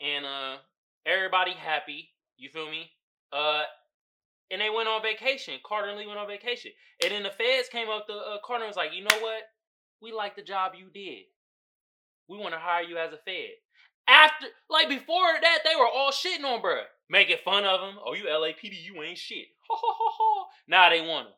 and 0.00 0.24
uh, 0.24 0.56
everybody 1.04 1.52
happy. 1.52 2.08
You 2.38 2.48
feel 2.48 2.70
me? 2.70 2.90
Uh, 3.30 3.64
and 4.50 4.60
they 4.60 4.70
went 4.70 4.88
on 4.88 5.02
vacation. 5.02 5.54
Carter 5.62 5.88
and 5.90 5.98
Lee 5.98 6.06
went 6.06 6.18
on 6.18 6.26
vacation, 6.26 6.72
and 7.04 7.12
then 7.12 7.22
the 7.22 7.30
feds 7.30 7.68
came 7.68 7.90
up 7.90 8.06
to 8.06 8.14
uh, 8.14 8.38
Carter 8.42 8.66
was 8.66 8.76
like, 8.76 8.94
"You 8.94 9.02
know 9.02 9.18
what? 9.20 9.42
We 10.00 10.12
like 10.12 10.34
the 10.34 10.42
job 10.42 10.72
you 10.74 10.86
did. 10.92 11.24
We 12.26 12.38
want 12.38 12.54
to 12.54 12.58
hire 12.58 12.82
you 12.82 12.96
as 12.96 13.12
a 13.12 13.18
fed." 13.18 13.60
After, 14.10 14.46
like 14.68 14.88
before 14.88 15.38
that, 15.40 15.58
they 15.64 15.76
were 15.76 15.86
all 15.86 16.10
shitting 16.10 16.44
on 16.44 16.60
bruh, 16.60 16.82
making 17.08 17.36
fun 17.44 17.64
of 17.64 17.80
him. 17.80 17.94
Oh, 18.04 18.14
you 18.14 18.24
LAPD, 18.24 18.82
you 18.82 19.00
ain't 19.02 19.18
shit. 19.18 19.46
Now 20.68 20.88
they 20.90 21.00
want 21.00 21.26
him. 21.28 21.34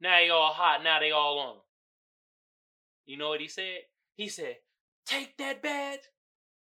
Now 0.00 0.18
they 0.18 0.30
all 0.30 0.52
hot. 0.52 0.82
Now 0.82 0.98
they 0.98 1.10
all 1.10 1.38
on 1.38 1.54
him. 1.56 1.60
You 3.06 3.18
know 3.18 3.28
what 3.28 3.40
he 3.40 3.48
said? 3.48 3.80
He 4.16 4.28
said, 4.28 4.56
"Take 5.06 5.36
that 5.38 5.62
badge, 5.62 6.00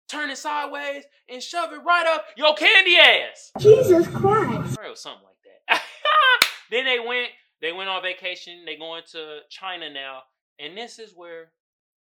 turn 0.08 0.30
it 0.30 0.36
sideways, 0.36 1.04
and 1.28 1.42
shove 1.42 1.72
it 1.72 1.78
right 1.86 2.06
up 2.06 2.26
your 2.36 2.54
candy 2.54 2.96
ass." 2.96 3.52
Jesus 3.58 4.06
Christ. 4.08 4.78
Or 4.78 4.94
something 4.94 5.24
like 5.24 5.36
that. 5.68 5.82
then 6.70 6.84
they 6.84 6.98
went. 6.98 7.28
They 7.62 7.72
went 7.72 7.88
on 7.88 8.02
vacation. 8.02 8.64
They 8.66 8.76
going 8.76 9.02
to 9.12 9.40
China 9.48 9.90
now, 9.90 10.22
and 10.58 10.76
this 10.76 10.98
is 10.98 11.14
where 11.14 11.52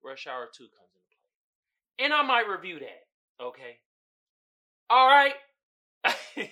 Rush 0.03 0.27
Hour 0.27 0.49
Two 0.53 0.65
comes 0.65 0.89
play. 0.93 0.98
And 1.99 2.13
I 2.13 2.23
might 2.23 2.47
review 2.47 2.79
that. 2.79 3.43
Okay. 3.43 3.77
All 4.89 5.07
right. 5.07 5.33
yeah, 6.37 6.47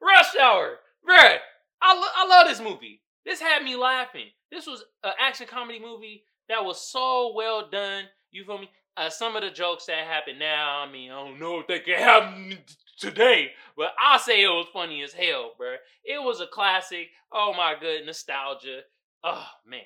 Rush 0.00 0.36
Hour, 0.40 0.76
bruh. 1.08 1.36
I 1.82 1.94
lo- 1.94 2.14
I 2.16 2.26
love 2.28 2.46
this 2.48 2.60
movie. 2.60 3.00
This 3.24 3.40
had 3.40 3.64
me 3.64 3.76
laughing. 3.76 4.26
This 4.52 4.66
was 4.66 4.84
an 5.02 5.12
action 5.18 5.46
comedy 5.46 5.80
movie 5.80 6.24
that 6.48 6.64
was 6.64 6.80
so 6.80 7.32
well 7.34 7.68
done. 7.70 8.04
You 8.30 8.44
feel 8.44 8.58
me? 8.58 8.70
Uh, 8.96 9.08
some 9.08 9.36
of 9.36 9.42
the 9.42 9.50
jokes 9.50 9.86
that 9.86 10.06
happen 10.06 10.38
now, 10.38 10.84
I 10.86 10.90
mean, 10.90 11.10
I 11.10 11.14
don't 11.14 11.40
know 11.40 11.60
if 11.60 11.66
they 11.66 11.78
can 11.80 11.98
happen 11.98 12.58
today, 12.98 13.52
but 13.76 13.92
I 14.02 14.18
say 14.18 14.42
it 14.42 14.48
was 14.48 14.66
funny 14.72 15.02
as 15.02 15.12
hell, 15.12 15.52
bruh. 15.58 15.76
It 16.04 16.22
was 16.22 16.40
a 16.40 16.46
classic. 16.46 17.08
Oh 17.32 17.54
my 17.56 17.74
good 17.80 18.04
nostalgia. 18.04 18.80
Oh 19.24 19.46
man, 19.66 19.80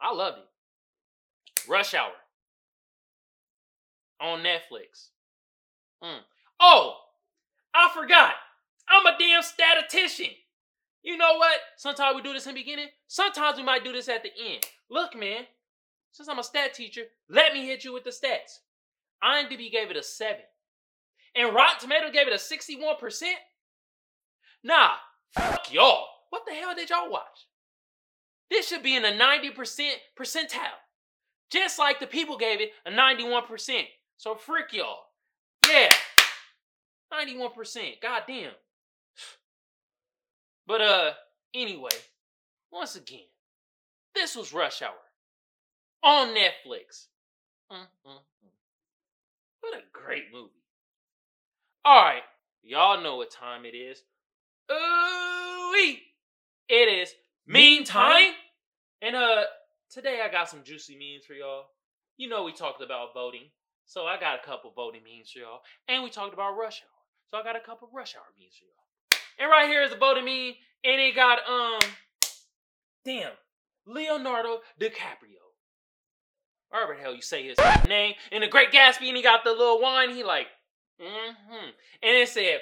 I 0.00 0.12
loved 0.12 0.38
it. 0.38 1.70
Rush 1.70 1.94
Hour 1.94 2.12
on 4.20 4.40
Netflix. 4.40 5.08
Mm. 6.02 6.20
Oh, 6.60 6.96
I 7.74 7.90
forgot. 7.94 8.34
I'm 8.88 9.06
a 9.06 9.16
damn 9.18 9.42
statistician. 9.42 10.34
You 11.02 11.16
know 11.16 11.36
what? 11.36 11.58
Sometimes 11.76 12.16
we 12.16 12.22
do 12.22 12.32
this 12.32 12.46
in 12.46 12.54
the 12.54 12.60
beginning. 12.60 12.88
Sometimes 13.06 13.56
we 13.56 13.64
might 13.64 13.84
do 13.84 13.92
this 13.92 14.08
at 14.08 14.22
the 14.22 14.30
end. 14.38 14.64
Look, 14.90 15.16
man. 15.16 15.44
Since 16.12 16.28
I'm 16.28 16.38
a 16.38 16.44
stat 16.44 16.74
teacher, 16.74 17.02
let 17.28 17.52
me 17.52 17.66
hit 17.66 17.84
you 17.84 17.92
with 17.92 18.04
the 18.04 18.10
stats. 18.10 18.60
IMDb 19.22 19.70
gave 19.70 19.90
it 19.90 19.96
a 19.96 20.02
7. 20.02 20.36
And 21.36 21.54
Rotten 21.54 21.80
Tomato 21.80 22.10
gave 22.10 22.26
it 22.26 22.32
a 22.32 22.36
61%? 22.36 23.22
Nah, 24.64 24.90
fuck 25.32 25.72
y'all. 25.72 26.06
What 26.30 26.42
the 26.46 26.54
hell 26.54 26.74
did 26.74 26.90
y'all 26.90 27.10
watch? 27.10 27.46
This 28.50 28.66
should 28.66 28.82
be 28.82 28.96
in 28.96 29.04
a 29.04 29.12
90% 29.12 29.54
percentile. 30.18 30.80
Just 31.50 31.78
like 31.78 32.00
the 32.00 32.06
people 32.06 32.36
gave 32.36 32.60
it 32.60 32.72
a 32.84 32.90
91%. 32.90 33.82
So 34.18 34.34
frick 34.34 34.72
y'all. 34.72 35.04
Yeah. 35.66 35.90
91%. 37.12 38.00
God 38.02 38.22
damn. 38.28 38.52
But 40.66 40.80
uh 40.82 41.10
anyway, 41.54 41.90
once 42.70 42.96
again, 42.96 43.26
this 44.14 44.36
was 44.36 44.52
Rush 44.52 44.82
Hour 44.82 44.92
on 46.02 46.28
Netflix. 46.28 47.06
What 49.60 49.74
a 49.74 49.82
great 49.92 50.24
movie. 50.32 50.50
All 51.84 52.02
right, 52.02 52.22
y'all 52.62 53.02
know 53.02 53.16
what 53.16 53.30
time 53.30 53.64
it 53.64 53.76
is. 53.76 54.02
Ooh, 54.70 55.72
it 56.68 56.88
is 56.88 57.14
mean 57.46 57.84
time. 57.84 58.32
And 59.00 59.16
uh, 59.16 59.44
today 59.90 60.20
I 60.22 60.30
got 60.30 60.50
some 60.50 60.64
juicy 60.64 60.94
memes 60.94 61.24
for 61.24 61.32
y'all. 61.32 61.66
You 62.18 62.28
know 62.28 62.44
we 62.44 62.52
talked 62.52 62.82
about 62.82 63.14
voting, 63.14 63.48
so 63.88 64.04
I 64.04 64.20
got 64.20 64.38
a 64.38 64.46
couple 64.46 64.70
voting 64.70 65.00
memes 65.02 65.30
for 65.32 65.40
y'all, 65.40 65.60
and 65.88 66.04
we 66.04 66.10
talked 66.10 66.34
about 66.34 66.56
rush 66.56 66.82
hour, 66.82 67.30
so 67.30 67.38
I 67.38 67.42
got 67.42 67.56
a 67.56 67.64
couple 67.64 67.88
rush 67.92 68.14
hour 68.14 68.22
memes 68.38 68.54
for 68.54 68.66
y'all. 68.66 68.78
And 69.40 69.50
right 69.50 69.66
here 69.68 69.82
is 69.82 69.92
a 69.92 69.96
voting 69.96 70.26
meme, 70.26 70.54
and 70.84 71.00
it 71.00 71.14
got 71.14 71.38
um, 71.48 71.80
damn, 73.04 73.32
Leonardo 73.86 74.58
DiCaprio. 74.78 75.40
Whatever 76.68 76.96
the 76.96 77.00
hell 77.00 77.14
you 77.14 77.22
say 77.22 77.48
his 77.48 77.56
name. 77.88 78.14
In 78.30 78.42
the 78.42 78.48
Great 78.48 78.72
Gatsby, 78.72 79.08
and 79.08 79.16
he 79.16 79.22
got 79.22 79.42
the 79.42 79.52
little 79.52 79.80
wine. 79.80 80.10
He 80.10 80.22
like, 80.22 80.48
mm-hmm. 81.00 81.54
And 81.54 82.16
it 82.16 82.28
said, 82.28 82.60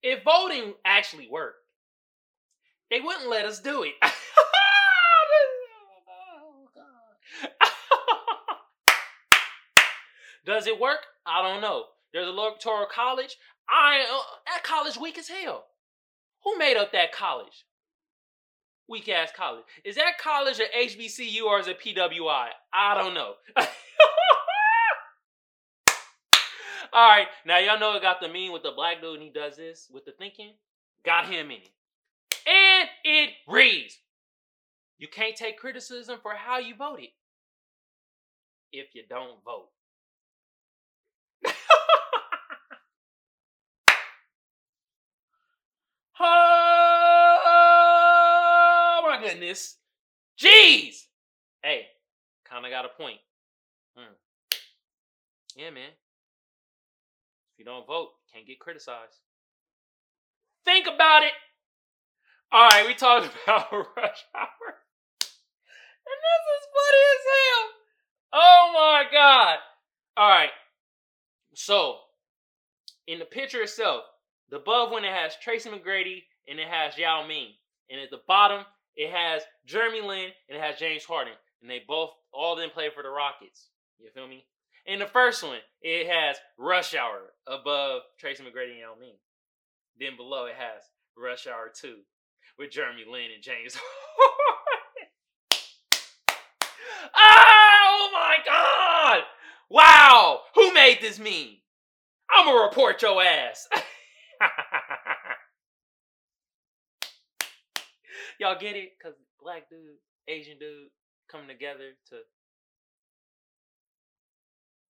if 0.00 0.22
voting 0.22 0.74
actually 0.84 1.28
worked, 1.28 1.56
they 2.88 3.00
wouldn't 3.00 3.28
let 3.28 3.44
us 3.44 3.58
do 3.58 3.82
it. 3.82 3.94
Does 10.44 10.66
it 10.66 10.80
work? 10.80 11.00
I 11.26 11.42
don't 11.42 11.60
know. 11.60 11.84
There's 12.12 12.26
a 12.26 12.30
electoral 12.30 12.86
college. 12.86 13.36
I 13.68 14.00
uh, 14.00 14.22
that 14.46 14.62
college 14.64 14.96
weak 14.96 15.18
as 15.18 15.28
hell. 15.28 15.66
Who 16.44 16.56
made 16.56 16.76
up 16.76 16.92
that 16.92 17.12
college? 17.12 17.66
Weak 18.88 19.08
ass 19.08 19.30
college. 19.36 19.64
Is 19.84 19.96
that 19.96 20.18
college 20.18 20.60
a 20.60 20.68
HBCU 20.86 21.42
or 21.42 21.60
is 21.60 21.68
it 21.68 21.78
PWI? 21.80 22.48
I 22.72 22.94
don't 22.94 23.12
know. 23.12 23.34
All 26.90 27.08
right, 27.08 27.26
now 27.44 27.58
y'all 27.58 27.78
know 27.78 27.94
it 27.96 28.02
got 28.02 28.18
the 28.20 28.28
meme 28.28 28.50
with 28.50 28.62
the 28.62 28.72
black 28.74 29.02
dude 29.02 29.16
and 29.16 29.22
he 29.22 29.28
does 29.28 29.56
this 29.56 29.88
with 29.92 30.06
the 30.06 30.12
thinking. 30.12 30.52
Got 31.04 31.26
him 31.26 31.50
in 31.50 31.58
it. 31.58 31.70
And 32.46 32.88
it 33.04 33.30
reads 33.46 33.98
You 34.98 35.06
can't 35.08 35.36
take 35.36 35.58
criticism 35.58 36.18
for 36.22 36.32
how 36.34 36.58
you 36.58 36.74
voted 36.74 37.10
if 38.72 38.94
you 38.94 39.02
don't 39.08 39.44
vote. 39.44 39.68
oh 46.20 46.26
my 49.06 49.17
goodness. 49.28 49.76
Jeez. 50.40 51.04
Hey, 51.62 51.86
kind 52.48 52.64
of 52.64 52.70
got 52.70 52.84
a 52.84 52.88
point. 52.88 53.18
Hmm. 53.96 54.14
Yeah, 55.56 55.70
man. 55.70 55.90
If 57.52 57.58
you 57.58 57.64
don't 57.64 57.86
vote, 57.86 58.10
can't 58.32 58.46
get 58.46 58.58
criticized. 58.60 59.18
Think 60.64 60.86
about 60.86 61.24
it. 61.24 61.32
All 62.52 62.68
right, 62.68 62.86
we 62.86 62.94
talked 62.94 63.26
about 63.44 63.72
rush 63.72 64.24
hour. 64.34 64.68
And 66.06 66.18
this 66.24 66.44
is 66.56 66.64
funny 66.76 67.02
as 67.12 67.24
hell. 67.34 67.70
Oh 68.32 68.70
my 68.74 69.04
god. 69.12 69.58
All 70.16 70.30
right. 70.30 70.50
So, 71.54 71.96
in 73.06 73.18
the 73.18 73.24
picture 73.24 73.62
itself, 73.62 74.04
the 74.50 74.56
above 74.56 74.90
one 74.90 75.04
it 75.04 75.12
has 75.12 75.36
Tracy 75.42 75.68
McGrady 75.68 76.22
and 76.46 76.58
it 76.58 76.68
has 76.68 76.96
Yao 76.96 77.26
Ming. 77.26 77.48
And 77.90 78.00
at 78.00 78.10
the 78.10 78.20
bottom, 78.26 78.64
it 78.98 79.10
has 79.10 79.42
Jeremy 79.64 80.00
Lin 80.00 80.30
and 80.48 80.58
it 80.58 80.60
has 80.60 80.76
James 80.76 81.04
Harden. 81.04 81.32
And 81.62 81.70
they 81.70 81.82
both, 81.86 82.10
all 82.32 82.56
them 82.56 82.70
play 82.70 82.90
for 82.92 83.02
the 83.02 83.08
Rockets. 83.08 83.68
You 83.98 84.10
feel 84.12 84.26
me? 84.26 84.44
In 84.86 84.98
the 84.98 85.06
first 85.06 85.42
one, 85.42 85.58
it 85.80 86.08
has 86.08 86.36
Rush 86.58 86.94
Hour 86.94 87.32
above 87.46 88.02
Tracy 88.18 88.42
McGrady 88.42 88.72
and 88.72 88.80
Yao 88.80 88.94
Ming. 89.00 89.14
Then 89.98 90.16
below, 90.16 90.46
it 90.46 90.56
has 90.56 90.82
Rush 91.16 91.46
Hour 91.46 91.70
2 91.80 91.94
with 92.58 92.72
Jeremy 92.72 93.04
Lin 93.10 93.30
and 93.34 93.42
James 93.42 93.76
oh 97.14 98.10
my 98.12 98.36
god! 98.44 99.22
Wow! 99.70 100.40
Who 100.54 100.72
made 100.74 100.98
this 101.00 101.18
meme? 101.18 101.58
I'ma 102.30 102.64
report 102.64 103.00
your 103.02 103.22
ass. 103.22 103.68
Y'all 108.38 108.58
get 108.58 108.76
it? 108.76 108.92
Cause 109.02 109.14
black 109.40 109.68
dude, 109.68 109.98
Asian 110.28 110.58
dude 110.58 110.90
coming 111.30 111.48
together 111.48 111.92
to 112.10 112.16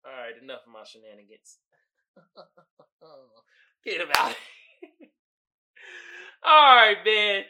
Alright, 0.06 0.42
enough 0.42 0.62
of 0.66 0.74
my 0.74 0.84
shenanigans. 0.84 1.58
Get 3.86 4.02
about 4.02 4.32
it. 4.32 5.10
Alright, 6.48 6.98
man. 7.06 7.44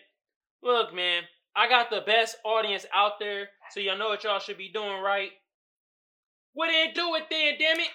Look, 0.61 0.93
man, 0.93 1.23
I 1.55 1.69
got 1.69 1.89
the 1.89 2.01
best 2.05 2.37
audience 2.43 2.85
out 2.93 3.13
there, 3.19 3.47
so 3.71 3.79
y'all 3.79 3.97
know 3.97 4.09
what 4.09 4.23
y'all 4.23 4.39
should 4.39 4.57
be 4.57 4.69
doing, 4.71 5.01
right? 5.01 5.31
Well, 6.53 6.69
then 6.69 6.93
do 6.93 7.15
it 7.15 7.23
then, 7.29 7.53
damn 7.57 7.79
it. 7.79 7.89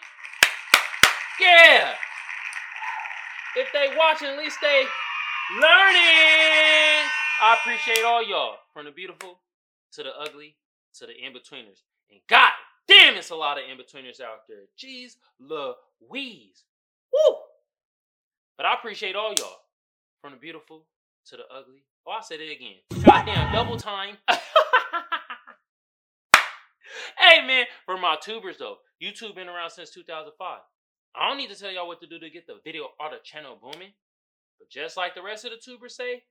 Yeah. 1.38 1.92
If 3.56 3.68
they 3.72 3.94
watching, 3.96 4.28
at 4.28 4.38
least 4.38 4.58
they 4.62 4.84
learning. 5.60 7.10
I 7.40 7.54
appreciate 7.60 8.02
all 8.04 8.26
y'all, 8.26 8.56
from 8.72 8.86
the 8.86 8.90
beautiful 8.90 9.40
to 9.92 10.02
the 10.02 10.10
ugly 10.18 10.56
to 10.94 11.06
the 11.06 11.12
in-betweeners. 11.12 11.82
And 12.10 12.20
God 12.28 12.50
damn, 12.88 13.16
it's 13.16 13.30
a 13.30 13.34
lot 13.34 13.58
of 13.58 13.64
in-betweeners 13.70 14.20
out 14.22 14.48
there. 14.48 14.64
Jeez 14.78 15.16
Louise. 15.38 16.64
Woo! 17.12 17.36
But 18.56 18.64
I 18.64 18.74
appreciate 18.74 19.16
all 19.16 19.34
y'all, 19.38 19.58
from 20.22 20.32
the 20.32 20.38
beautiful 20.38 20.86
to 21.26 21.36
the 21.36 21.42
ugly. 21.54 21.84
Oh, 22.06 22.12
I 22.12 22.22
said 22.22 22.40
it 22.40 22.50
again. 22.50 22.76
Goddamn, 23.04 23.52
double 23.52 23.76
time. 23.76 24.16
hey, 27.18 27.46
man, 27.46 27.66
for 27.84 27.98
my 27.98 28.16
tubers, 28.20 28.56
though, 28.58 28.76
YouTube 29.02 29.34
been 29.34 29.48
around 29.48 29.70
since 29.70 29.90
2005. 29.90 30.60
I 31.14 31.28
don't 31.28 31.36
need 31.36 31.50
to 31.50 31.56
tell 31.58 31.70
y'all 31.70 31.86
what 31.86 32.00
to 32.00 32.06
do 32.06 32.18
to 32.18 32.30
get 32.30 32.46
the 32.46 32.60
video 32.64 32.84
or 32.98 33.10
the 33.10 33.18
channel 33.22 33.58
booming. 33.60 33.92
But 34.58 34.70
just 34.70 34.96
like 34.96 35.14
the 35.14 35.22
rest 35.22 35.44
of 35.44 35.50
the 35.50 35.58
tubers 35.58 35.94
say, 35.96 36.22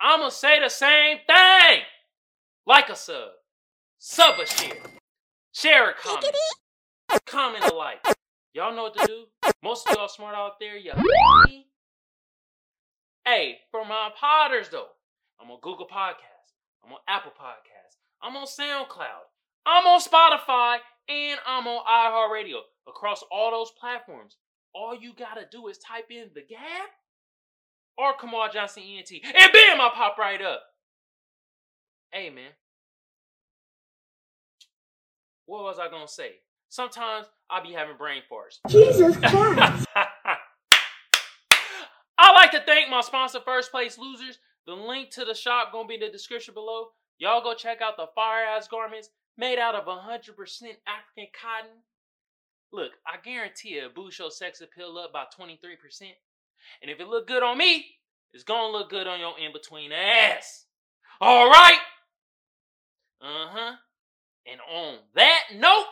I'ma 0.00 0.28
say 0.28 0.60
the 0.60 0.68
same 0.68 1.18
thing. 1.26 1.80
Like 2.66 2.88
a 2.88 2.96
sub, 2.96 3.30
sub 3.98 4.38
a 4.38 4.46
share, 4.46 4.76
share 5.52 5.90
a 5.90 5.94
comment, 5.94 6.36
comment 7.26 7.64
a 7.64 7.74
like. 7.74 8.04
Y'all 8.52 8.74
know 8.74 8.84
what 8.84 8.96
to 8.98 9.06
do. 9.06 9.24
Most 9.62 9.88
of 9.88 9.96
y'all 9.96 10.08
smart 10.08 10.34
out 10.34 10.60
there, 10.60 10.76
you 10.76 10.92
Hey, 13.24 13.58
for 13.70 13.84
my 13.84 14.10
potters 14.18 14.68
though, 14.68 14.88
I'm 15.40 15.50
on 15.50 15.58
Google 15.62 15.86
Podcasts, 15.86 16.54
I'm 16.84 16.92
on 16.92 16.98
Apple 17.08 17.32
Podcasts, 17.32 17.96
I'm 18.22 18.36
on 18.36 18.46
SoundCloud, 18.46 19.26
I'm 19.66 19.86
on 19.86 20.00
Spotify, 20.00 20.78
and 21.08 21.40
I'm 21.46 21.66
on 21.66 21.84
iHeartRadio. 21.86 22.60
Across 22.86 23.24
all 23.30 23.50
those 23.50 23.70
platforms, 23.78 24.36
all 24.74 24.94
you 24.94 25.12
gotta 25.12 25.44
do 25.50 25.68
is 25.68 25.78
type 25.78 26.06
in 26.10 26.30
the 26.34 26.42
Gab 26.42 26.88
or 27.98 28.16
Kamal 28.16 28.48
Johnson 28.52 28.84
ENT, 28.84 29.10
and 29.24 29.52
bam, 29.52 29.80
I 29.80 29.90
pop 29.94 30.16
right 30.16 30.40
up. 30.40 30.62
Hey 32.12 32.30
man, 32.30 32.52
what 35.46 35.64
was 35.64 35.78
I 35.78 35.90
gonna 35.90 36.08
say? 36.08 36.36
Sometimes 36.70 37.26
I 37.50 37.62
be 37.62 37.72
having 37.72 37.96
brain 37.96 38.22
farts. 38.30 38.58
Jesus 38.68 39.16
Christ. 39.22 39.86
I 42.20 42.32
like 42.32 42.50
to 42.52 42.60
thank 42.66 42.88
my 42.90 43.00
sponsor, 43.00 43.40
First 43.44 43.70
Place 43.70 43.98
Losers. 43.98 44.38
The 44.66 44.74
link 44.74 45.10
to 45.12 45.24
the 45.24 45.34
shop 45.34 45.72
gonna 45.72 45.88
be 45.88 45.94
in 45.94 46.00
the 46.00 46.10
description 46.10 46.54
below. 46.54 46.88
Y'all 47.18 47.42
go 47.42 47.54
check 47.54 47.80
out 47.80 47.96
the 47.96 48.06
fire 48.14 48.44
ass 48.44 48.68
garments 48.68 49.10
made 49.36 49.58
out 49.58 49.74
of 49.74 49.86
100% 49.86 49.96
African 50.26 51.28
cotton. 51.32 51.82
Look, 52.72 52.92
I 53.06 53.16
guarantee 53.24 53.74
it 53.78 53.94
boost 53.94 54.18
your 54.18 54.30
sex 54.30 54.60
appeal 54.60 54.98
up 54.98 55.12
by 55.12 55.24
23%. 55.38 56.12
And 56.82 56.90
if 56.90 57.00
it 57.00 57.08
look 57.08 57.26
good 57.26 57.42
on 57.42 57.58
me, 57.58 57.86
it's 58.32 58.44
gonna 58.44 58.72
look 58.72 58.90
good 58.90 59.06
on 59.06 59.20
your 59.20 59.38
in 59.38 59.52
between 59.52 59.92
ass. 59.92 60.66
All 61.20 61.48
right. 61.48 61.78
Uh 63.20 63.48
huh. 63.48 63.72
And 64.50 64.60
on 64.72 64.98
that 65.14 65.42
note, 65.54 65.86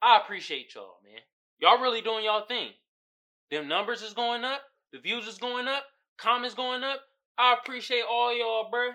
I 0.00 0.18
appreciate 0.18 0.74
y'all, 0.74 0.98
man. 1.04 1.20
Y'all 1.60 1.80
really 1.80 2.00
doing 2.00 2.24
y'all 2.24 2.46
thing. 2.46 2.70
Them 3.50 3.68
numbers 3.68 4.02
is 4.02 4.14
going 4.14 4.44
up, 4.44 4.62
the 4.92 4.98
views 4.98 5.26
is 5.26 5.38
going 5.38 5.68
up, 5.68 5.84
comments 6.16 6.54
going 6.54 6.82
up. 6.82 7.00
I 7.38 7.54
appreciate 7.54 8.04
all 8.08 8.36
y'all, 8.36 8.70
bruh. 8.72 8.92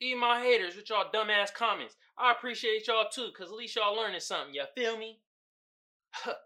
Even 0.00 0.20
my 0.20 0.40
haters 0.42 0.76
with 0.76 0.90
y'all 0.90 1.10
dumbass 1.12 1.52
comments. 1.54 1.96
I 2.18 2.32
appreciate 2.32 2.86
y'all 2.86 3.08
too, 3.10 3.30
cause 3.36 3.48
at 3.48 3.54
least 3.54 3.76
y'all 3.76 3.96
learning 3.96 4.20
something. 4.20 4.54
You 4.54 4.64
feel 4.74 4.96
me? 4.96 5.18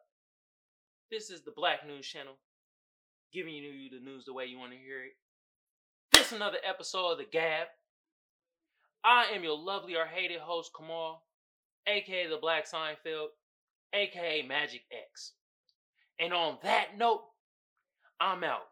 this 1.11 1.31
is 1.31 1.43
the 1.43 1.51
Black 1.51 1.87
News 1.87 2.07
Channel, 2.07 2.35
giving 3.33 3.55
you 3.55 3.91
the 3.91 4.05
news 4.05 4.25
the 4.25 4.33
way 4.33 4.47
you 4.47 4.59
want 4.59 4.73
to 4.73 4.79
hear 4.79 5.03
it. 5.03 5.13
This 6.13 6.29
is 6.29 6.33
another 6.33 6.59
episode 6.69 7.13
of 7.13 7.19
the 7.19 7.25
Gab. 7.25 7.67
I 9.05 9.27
am 9.35 9.43
your 9.43 9.59
lovely 9.59 9.97
or 9.97 10.07
hated 10.07 10.41
host, 10.41 10.71
Kamal, 10.77 11.23
aka 11.87 12.29
the 12.29 12.37
Black 12.37 12.67
Seinfeld, 12.71 13.29
aka 13.93 14.43
Magic 14.43 14.83
X. 14.93 15.33
And 16.21 16.33
on 16.33 16.59
that 16.63 16.99
note, 16.99 17.23
I'm 18.21 18.45
out. 18.45 18.69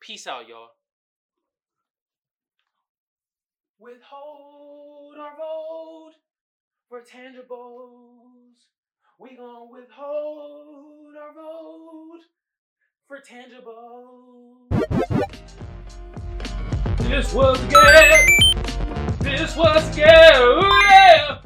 Peace 0.00 0.26
out, 0.26 0.48
y'all. 0.48 0.70
Withhold 3.78 5.18
our 5.18 5.36
vote 5.36 6.14
for 6.88 7.02
tangibles. 7.02 8.23
We 9.20 9.36
gon' 9.36 9.70
withhold 9.70 11.14
our 11.16 11.32
vote 11.34 12.20
for 13.06 13.20
tangible. 13.20 14.66
This 16.98 17.32
was 17.32 17.60
good. 17.66 18.28
This 19.20 19.56
was 19.56 19.94
good. 19.94 21.43